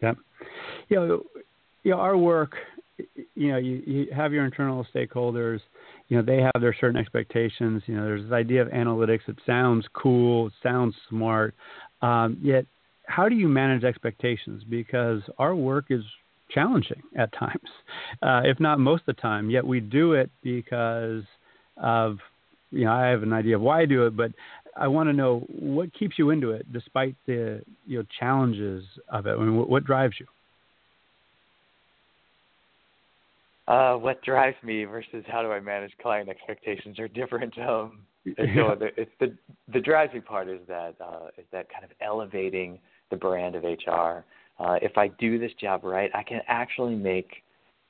Yeah, 0.01 0.13
you 0.89 0.95
know, 0.95 1.23
you 1.83 1.91
know 1.91 1.99
our 1.99 2.17
work. 2.17 2.55
You 3.35 3.51
know, 3.51 3.57
you, 3.57 3.81
you 3.85 4.07
have 4.15 4.33
your 4.33 4.45
internal 4.45 4.85
stakeholders. 4.93 5.59
You 6.09 6.17
know, 6.17 6.23
they 6.23 6.41
have 6.41 6.61
their 6.61 6.75
certain 6.79 6.97
expectations. 6.97 7.83
You 7.85 7.95
know, 7.95 8.05
there's 8.05 8.23
this 8.23 8.31
idea 8.31 8.61
of 8.61 8.67
analytics. 8.69 9.21
It 9.27 9.37
sounds 9.45 9.85
cool. 9.93 10.47
It 10.47 10.53
sounds 10.61 10.95
smart. 11.09 11.55
Um, 12.01 12.37
yet, 12.41 12.65
how 13.05 13.27
do 13.29 13.35
you 13.35 13.47
manage 13.47 13.83
expectations? 13.83 14.63
Because 14.69 15.21
our 15.37 15.55
work 15.55 15.85
is 15.89 16.03
challenging 16.51 17.01
at 17.17 17.31
times, 17.33 17.69
uh, 18.21 18.41
if 18.43 18.59
not 18.59 18.79
most 18.79 19.01
of 19.07 19.15
the 19.15 19.21
time. 19.21 19.49
Yet 19.49 19.65
we 19.65 19.79
do 19.79 20.13
it 20.13 20.29
because 20.43 21.23
of, 21.77 22.17
you 22.71 22.85
know, 22.85 22.91
I 22.91 23.07
have 23.07 23.23
an 23.23 23.33
idea 23.33 23.55
of 23.55 23.61
why 23.61 23.81
I 23.81 23.85
do 23.85 24.05
it, 24.05 24.15
but 24.15 24.31
I 24.75 24.87
want 24.87 25.09
to 25.09 25.13
know 25.13 25.45
what 25.49 25.93
keeps 25.93 26.17
you 26.17 26.29
into 26.31 26.51
it 26.51 26.71
despite 26.71 27.15
the 27.27 27.61
you 27.85 27.99
know 27.99 28.05
challenges 28.19 28.83
of 29.09 29.27
it. 29.27 29.31
I 29.31 29.37
mean, 29.37 29.55
what, 29.55 29.69
what 29.69 29.83
drives 29.83 30.15
you? 30.19 30.25
Uh, 33.67 33.95
what 33.95 34.21
drives 34.23 34.57
me 34.63 34.83
versus 34.83 35.23
how 35.27 35.41
do 35.41 35.51
I 35.51 35.59
manage 35.59 35.91
client 36.01 36.29
expectations 36.29 36.99
are 36.99 37.07
different. 37.07 37.57
Um, 37.59 37.99
so 38.25 38.75
the, 38.79 38.89
it's 38.97 39.11
the 39.19 39.35
the 39.73 39.81
drives 39.81 40.13
me 40.13 40.21
part 40.21 40.47
is 40.47 40.59
that 40.67 40.95
uh, 41.01 41.27
is 41.37 41.45
that 41.51 41.67
kind 41.69 41.83
of 41.83 41.91
elevating 42.01 42.79
the 43.09 43.17
brand 43.17 43.55
of 43.55 43.63
HR 43.63 44.25
uh, 44.59 44.75
if 44.81 44.97
I 44.97 45.07
do 45.07 45.39
this 45.39 45.51
job 45.59 45.83
right, 45.83 46.11
I 46.13 46.23
can 46.23 46.41
actually 46.47 46.95
make 46.95 47.43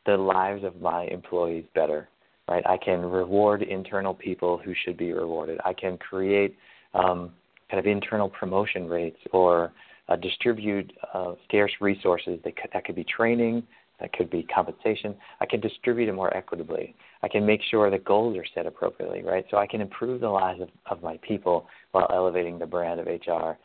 the 0.06 0.18
lives 0.18 0.64
of 0.64 0.82
my 0.82 1.06
employees 1.06 1.66
better. 1.76 2.10
Right? 2.48 2.64
I 2.68 2.78
can 2.78 3.02
reward 3.02 3.62
internal 3.62 4.14
people 4.14 4.58
who 4.58 4.74
should 4.84 4.98
be 4.98 5.14
rewarded. 5.14 5.60
I 5.64 5.74
can 5.74 5.98
create 5.98 6.58
um, 6.94 7.32
kind 7.72 7.80
of 7.80 7.86
internal 7.86 8.28
promotion 8.28 8.88
rates 8.88 9.20
or 9.32 9.72
uh, 10.10 10.18
distribute 10.18 10.92
uh, 11.14 11.36
scarce 11.48 11.72
resources. 11.80 12.40
That 12.44 12.58
could, 12.58 12.70
that 12.74 12.84
could 12.84 12.96
be 12.96 13.06
training, 13.06 13.64
that 14.00 14.12
could 14.14 14.30
be 14.30 14.44
compensation. 14.44 15.16
I 15.40 15.46
can 15.46 15.60
distribute 15.60 16.10
it 16.10 16.14
more 16.14 16.36
equitably. 16.36 16.96
I 17.22 17.28
can 17.28 17.46
make 17.46 17.62
sure 17.70 17.90
that 17.90 18.04
goals 18.04 18.38
are 18.38 18.46
set 18.54 18.66
appropriately, 18.66 19.24
right? 19.24 19.46
So 19.50 19.58
I 19.58 19.68
can 19.68 19.82
improve 19.82 20.22
the 20.22 20.30
lives 20.30 20.62
of, 20.62 20.70
of 20.90 21.02
my 21.02 21.18
people 21.22 21.68
while 21.92 22.08
elevating 22.12 22.60
the 22.60 22.66
brand 22.66 23.00
of 23.00 23.08
HR 23.08 23.58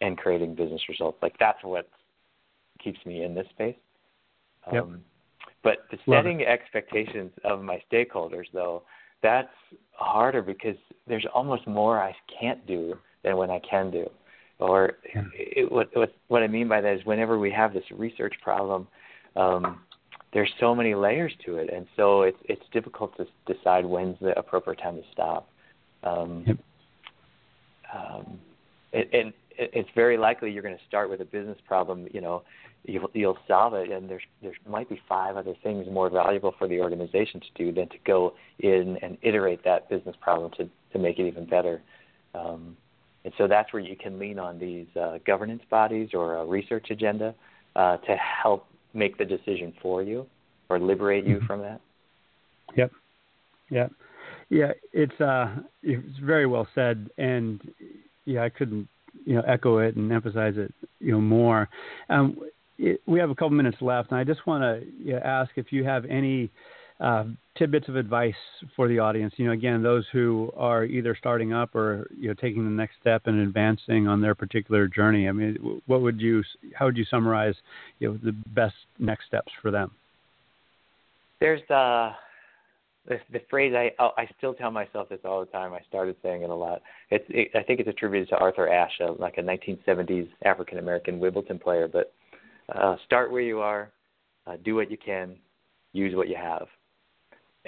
and 0.00 0.18
creating 0.18 0.54
business 0.54 0.80
results. 0.88 1.18
Like 1.22 1.36
that's 1.38 1.62
what 1.62 1.88
keeps 2.82 2.98
me 3.06 3.24
in 3.24 3.34
this 3.34 3.46
space. 3.50 3.76
Yep. 4.72 4.82
Um, 4.82 5.00
but 5.62 5.78
the 5.90 5.98
setting 6.08 6.42
expectations 6.42 7.32
of 7.44 7.62
my 7.62 7.82
stakeholders, 7.90 8.44
though, 8.52 8.82
that's 9.22 9.48
harder 9.92 10.42
because 10.42 10.76
there's 11.06 11.26
almost 11.34 11.66
more 11.66 12.00
I 12.00 12.14
can't 12.40 12.64
do 12.66 12.94
than 13.24 13.36
when 13.36 13.50
I 13.50 13.60
can 13.68 13.90
do. 13.90 14.08
Or 14.58 14.94
yeah. 15.14 15.24
it, 15.34 15.70
what, 15.70 15.94
what 15.94 16.14
what 16.28 16.42
I 16.42 16.46
mean 16.46 16.68
by 16.68 16.80
that 16.80 16.94
is 16.94 17.04
whenever 17.04 17.38
we 17.38 17.50
have 17.50 17.74
this 17.74 17.84
research 17.90 18.34
problem, 18.42 18.86
um, 19.36 19.80
there's 20.32 20.52
so 20.60 20.74
many 20.74 20.94
layers 20.94 21.32
to 21.44 21.56
it, 21.56 21.70
and 21.72 21.86
so 21.96 22.22
it's 22.22 22.38
it's 22.44 22.62
difficult 22.72 23.16
to 23.16 23.26
decide 23.52 23.84
when's 23.84 24.18
the 24.20 24.38
appropriate 24.38 24.80
time 24.80 24.96
to 24.96 25.02
stop. 25.12 25.48
Um, 26.02 26.44
yep. 26.46 26.58
um, 27.94 28.38
and, 28.92 29.04
and 29.12 29.32
it's 29.58 29.88
very 29.94 30.18
likely 30.18 30.50
you're 30.50 30.62
going 30.62 30.76
to 30.76 30.84
start 30.86 31.08
with 31.08 31.20
a 31.20 31.24
business 31.24 31.58
problem. 31.66 32.06
You 32.12 32.20
know, 32.20 32.42
you'll, 32.84 33.10
you'll 33.14 33.38
solve 33.48 33.74
it, 33.74 33.90
and 33.90 34.08
there's 34.08 34.22
there 34.42 34.52
might 34.68 34.88
be 34.88 35.00
five 35.08 35.36
other 35.36 35.54
things 35.62 35.86
more 35.90 36.10
valuable 36.10 36.54
for 36.58 36.68
the 36.68 36.80
organization 36.80 37.40
to 37.40 37.64
do 37.64 37.72
than 37.72 37.88
to 37.88 37.96
go 38.04 38.34
in 38.58 38.98
and 39.02 39.16
iterate 39.22 39.64
that 39.64 39.88
business 39.88 40.16
problem 40.20 40.50
to 40.58 40.68
to 40.92 40.98
make 40.98 41.18
it 41.18 41.26
even 41.26 41.46
better. 41.46 41.82
Um, 42.34 42.76
and 43.24 43.32
so 43.38 43.48
that's 43.48 43.72
where 43.72 43.82
you 43.82 43.96
can 43.96 44.18
lean 44.18 44.38
on 44.38 44.58
these 44.58 44.86
uh, 45.00 45.18
governance 45.26 45.62
bodies 45.68 46.10
or 46.14 46.36
a 46.36 46.44
research 46.44 46.90
agenda 46.90 47.34
uh, 47.74 47.96
to 47.96 48.16
help 48.16 48.66
make 48.96 49.18
the 49.18 49.24
decision 49.24 49.72
for 49.82 50.02
you 50.02 50.26
or 50.68 50.80
liberate 50.80 51.26
you 51.26 51.36
mm-hmm. 51.36 51.46
from 51.46 51.60
that. 51.60 51.80
Yep. 52.76 52.92
Yep. 53.70 53.92
Yeah, 54.48 54.72
it's 54.92 55.20
uh, 55.20 55.56
it's 55.82 56.18
very 56.22 56.46
well 56.46 56.68
said, 56.74 57.10
and 57.18 57.60
yeah, 58.26 58.44
I 58.44 58.48
couldn't 58.48 58.88
you 59.24 59.34
know 59.34 59.42
echo 59.42 59.78
it 59.78 59.96
and 59.96 60.12
emphasize 60.12 60.54
it 60.56 60.72
you 61.00 61.12
know 61.12 61.20
more. 61.20 61.68
Um, 62.08 62.38
it, 62.78 63.00
we 63.06 63.18
have 63.18 63.30
a 63.30 63.34
couple 63.34 63.50
minutes 63.50 63.78
left, 63.80 64.10
and 64.10 64.20
I 64.20 64.24
just 64.24 64.46
want 64.46 64.62
to 64.62 64.86
you 65.02 65.14
know, 65.14 65.18
ask 65.18 65.50
if 65.56 65.72
you 65.72 65.82
have 65.84 66.04
any 66.04 66.50
uh, 67.00 67.24
tidbits 67.58 67.88
of 67.88 67.96
advice 67.96 68.34
for 68.74 68.88
the 68.88 68.98
audience. 68.98 69.34
You 69.36 69.46
know, 69.46 69.52
again, 69.52 69.82
those 69.82 70.04
who 70.12 70.52
are 70.56 70.84
either 70.84 71.16
starting 71.18 71.52
up 71.52 71.74
or 71.74 72.06
you 72.18 72.28
know 72.28 72.34
taking 72.34 72.64
the 72.64 72.70
next 72.70 72.94
step 73.00 73.22
and 73.26 73.40
advancing 73.40 74.06
on 74.06 74.20
their 74.20 74.34
particular 74.34 74.86
journey. 74.86 75.28
I 75.28 75.32
mean, 75.32 75.80
what 75.86 76.00
would 76.00 76.20
you, 76.20 76.42
how 76.74 76.86
would 76.86 76.96
you 76.96 77.04
summarize, 77.10 77.54
you 77.98 78.08
know, 78.08 78.18
the 78.22 78.32
best 78.54 78.74
next 78.98 79.26
steps 79.26 79.52
for 79.60 79.70
them? 79.70 79.90
There's 81.38 81.60
uh, 81.70 82.12
the, 83.06 83.18
the 83.30 83.40
phrase 83.50 83.74
I 83.74 83.90
oh, 84.02 84.10
I 84.16 84.26
still 84.38 84.54
tell 84.54 84.70
myself 84.70 85.08
this 85.08 85.20
all 85.24 85.40
the 85.40 85.50
time. 85.50 85.72
I 85.74 85.80
started 85.88 86.16
saying 86.22 86.42
it 86.42 86.50
a 86.50 86.54
lot. 86.54 86.80
It's 87.10 87.24
it, 87.28 87.48
I 87.54 87.62
think 87.62 87.80
it's 87.80 87.88
attributed 87.88 88.28
to 88.30 88.36
Arthur 88.36 88.68
Ashe, 88.68 89.00
like 89.18 89.38
a 89.38 89.42
1970s 89.42 90.28
African 90.44 90.78
American 90.78 91.18
Wimbledon 91.18 91.58
player. 91.58 91.88
But 91.88 92.12
uh, 92.74 92.96
start 93.04 93.30
where 93.30 93.42
you 93.42 93.60
are, 93.60 93.90
uh, 94.46 94.56
do 94.64 94.74
what 94.74 94.90
you 94.90 94.96
can, 94.96 95.36
use 95.92 96.14
what 96.16 96.28
you 96.28 96.36
have, 96.36 96.66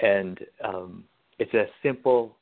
and 0.01 0.39
um, 0.63 1.03
it's 1.37 1.53
a 1.53 1.65
simple 1.83 2.35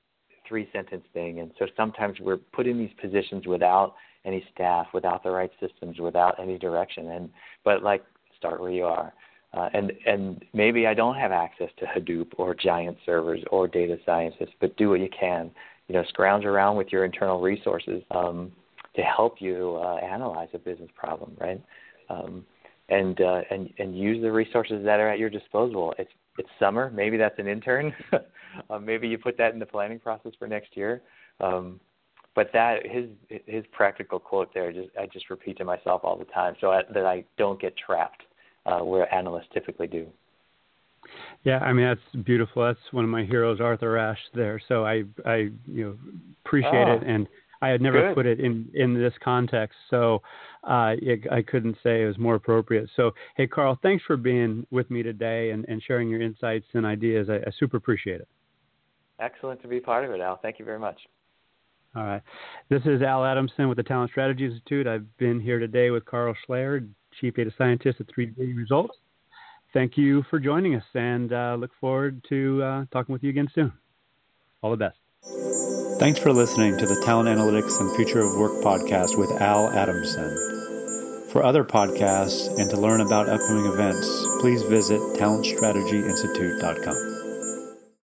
three 0.47 0.69
sentence 0.71 1.03
thing. 1.13 1.39
And 1.39 1.51
so 1.59 1.65
sometimes 1.75 2.19
we're 2.19 2.37
put 2.37 2.67
in 2.67 2.77
these 2.77 2.93
positions 3.01 3.45
without 3.47 3.95
any 4.25 4.43
staff, 4.53 4.87
without 4.93 5.23
the 5.23 5.31
right 5.31 5.51
systems, 5.59 5.99
without 5.99 6.39
any 6.39 6.57
direction. 6.57 7.11
And 7.11 7.29
but 7.63 7.83
like 7.83 8.03
start 8.37 8.61
where 8.61 8.71
you 8.71 8.85
are 8.85 9.13
uh, 9.53 9.69
and 9.73 9.91
and 10.05 10.43
maybe 10.53 10.87
I 10.87 10.93
don't 10.93 11.15
have 11.15 11.31
access 11.31 11.69
to 11.77 11.85
Hadoop 11.85 12.33
or 12.37 12.53
giant 12.53 12.97
servers 13.05 13.41
or 13.51 13.67
data 13.67 13.97
scientists, 14.05 14.53
but 14.59 14.75
do 14.77 14.89
what 14.89 14.99
you 14.99 15.09
can. 15.17 15.51
You 15.87 15.95
know, 15.95 16.03
scrounge 16.09 16.43
around 16.43 16.75
with 16.75 16.91
your 16.91 17.05
internal 17.05 17.39
resources 17.39 18.03
um, 18.11 18.51
to 18.95 19.01
help 19.01 19.35
you 19.39 19.79
uh, 19.81 19.95
analyze 19.95 20.49
a 20.53 20.59
business 20.59 20.89
problem, 20.95 21.31
right? 21.39 21.63
Um, 22.09 22.45
and 22.89 23.19
uh, 23.21 23.41
and 23.49 23.73
and 23.79 23.97
use 23.97 24.21
the 24.21 24.31
resources 24.31 24.83
that 24.83 24.99
are 24.99 25.09
at 25.09 25.17
your 25.17 25.29
disposal. 25.29 25.93
It's 25.97 26.11
it's 26.37 26.49
summer. 26.59 26.91
Maybe 26.91 27.17
that's 27.17 27.37
an 27.39 27.47
intern. 27.47 27.93
uh, 28.69 28.79
maybe 28.79 29.07
you 29.07 29.17
put 29.17 29.37
that 29.37 29.53
in 29.53 29.59
the 29.59 29.65
planning 29.65 29.99
process 29.99 30.33
for 30.37 30.47
next 30.47 30.75
year. 30.75 31.01
Um, 31.39 31.79
but 32.35 32.51
that 32.53 32.85
his 32.85 33.09
his 33.47 33.65
practical 33.71 34.19
quote 34.19 34.53
there, 34.53 34.71
just 34.71 34.89
I 34.99 35.07
just 35.07 35.29
repeat 35.31 35.57
to 35.57 35.65
myself 35.65 36.01
all 36.03 36.15
the 36.15 36.25
time, 36.25 36.55
so 36.61 36.71
I, 36.71 36.81
that 36.93 37.05
I 37.05 37.23
don't 37.37 37.59
get 37.59 37.73
trapped 37.75 38.21
uh, 38.67 38.79
where 38.79 39.11
analysts 39.13 39.47
typically 39.53 39.87
do. 39.87 40.05
Yeah, 41.43 41.59
I 41.59 41.73
mean 41.73 41.87
that's 41.87 42.23
beautiful. 42.25 42.63
That's 42.63 42.79
one 42.91 43.03
of 43.03 43.09
my 43.09 43.23
heroes, 43.23 43.59
Arthur 43.59 43.97
Ashe. 43.97 44.19
There, 44.35 44.61
so 44.67 44.85
I 44.85 45.03
I 45.25 45.49
you 45.65 45.85
know 45.85 45.97
appreciate 46.45 46.87
oh, 46.87 46.93
it, 46.93 47.03
and 47.07 47.27
I 47.61 47.69
had 47.69 47.81
never 47.81 48.01
good. 48.01 48.15
put 48.15 48.25
it 48.25 48.39
in 48.39 48.69
in 48.73 48.93
this 48.93 49.13
context, 49.23 49.77
so 49.89 50.21
uh, 50.63 50.95
it, 51.01 51.21
I 51.31 51.41
couldn't 51.41 51.77
say 51.83 52.03
it 52.03 52.07
was 52.07 52.17
more 52.17 52.35
appropriate. 52.35 52.89
So 52.95 53.11
hey, 53.35 53.47
Carl, 53.47 53.79
thanks 53.81 54.03
for 54.05 54.17
being 54.17 54.65
with 54.71 54.89
me 54.91 55.03
today 55.03 55.51
and, 55.51 55.65
and 55.67 55.81
sharing 55.81 56.09
your 56.09 56.21
insights 56.21 56.65
and 56.73 56.85
ideas. 56.85 57.29
I, 57.29 57.37
I 57.37 57.51
super 57.59 57.77
appreciate 57.77 58.21
it. 58.21 58.27
Excellent 59.19 59.61
to 59.63 59.67
be 59.67 59.79
part 59.79 60.05
of 60.05 60.11
it, 60.11 60.21
Al. 60.21 60.37
Thank 60.41 60.59
you 60.59 60.65
very 60.65 60.79
much. 60.79 60.99
All 61.95 62.03
right. 62.03 62.21
This 62.69 62.81
is 62.85 63.01
Al 63.01 63.25
Adamson 63.25 63.69
with 63.69 63.77
the 63.77 63.83
Talent 63.83 64.11
Strategy 64.11 64.45
Institute. 64.45 64.85
I've 64.85 65.17
been 65.17 65.39
here 65.39 65.57
today 65.57 65.89
with 65.89 66.05
Carl 66.05 66.35
Schleyer, 66.47 66.87
Chief 67.19 67.33
Data 67.33 67.51
Scientist 67.57 67.99
at 67.99 68.07
3D 68.07 68.55
Results. 68.55 68.93
Thank 69.73 69.97
you 69.97 70.23
for 70.29 70.39
joining 70.39 70.75
us 70.75 70.83
and 70.93 71.33
uh, 71.33 71.55
look 71.59 71.71
forward 71.79 72.23
to 72.29 72.61
uh, 72.63 72.85
talking 72.91 73.13
with 73.13 73.23
you 73.23 73.29
again 73.29 73.47
soon. 73.55 73.73
All 74.61 74.71
the 74.71 74.77
best. 74.77 74.97
Thanks 75.99 76.19
for 76.19 76.31
listening 76.31 76.77
to 76.77 76.85
the 76.85 77.01
Talent 77.01 77.27
Analytics 77.27 77.79
and 77.79 77.95
Future 77.95 78.21
of 78.21 78.35
Work 78.35 78.63
podcast 78.63 79.17
with 79.17 79.31
Al 79.41 79.71
Adamson. 79.71 80.29
For 81.31 81.43
other 81.43 81.63
podcasts 81.63 82.55
and 82.59 82.69
to 82.69 82.77
learn 82.77 83.01
about 83.01 83.27
upcoming 83.27 83.65
events, 83.65 84.07
please 84.39 84.61
visit 84.61 84.99
talentstrategyinstitute.com. 85.17 87.26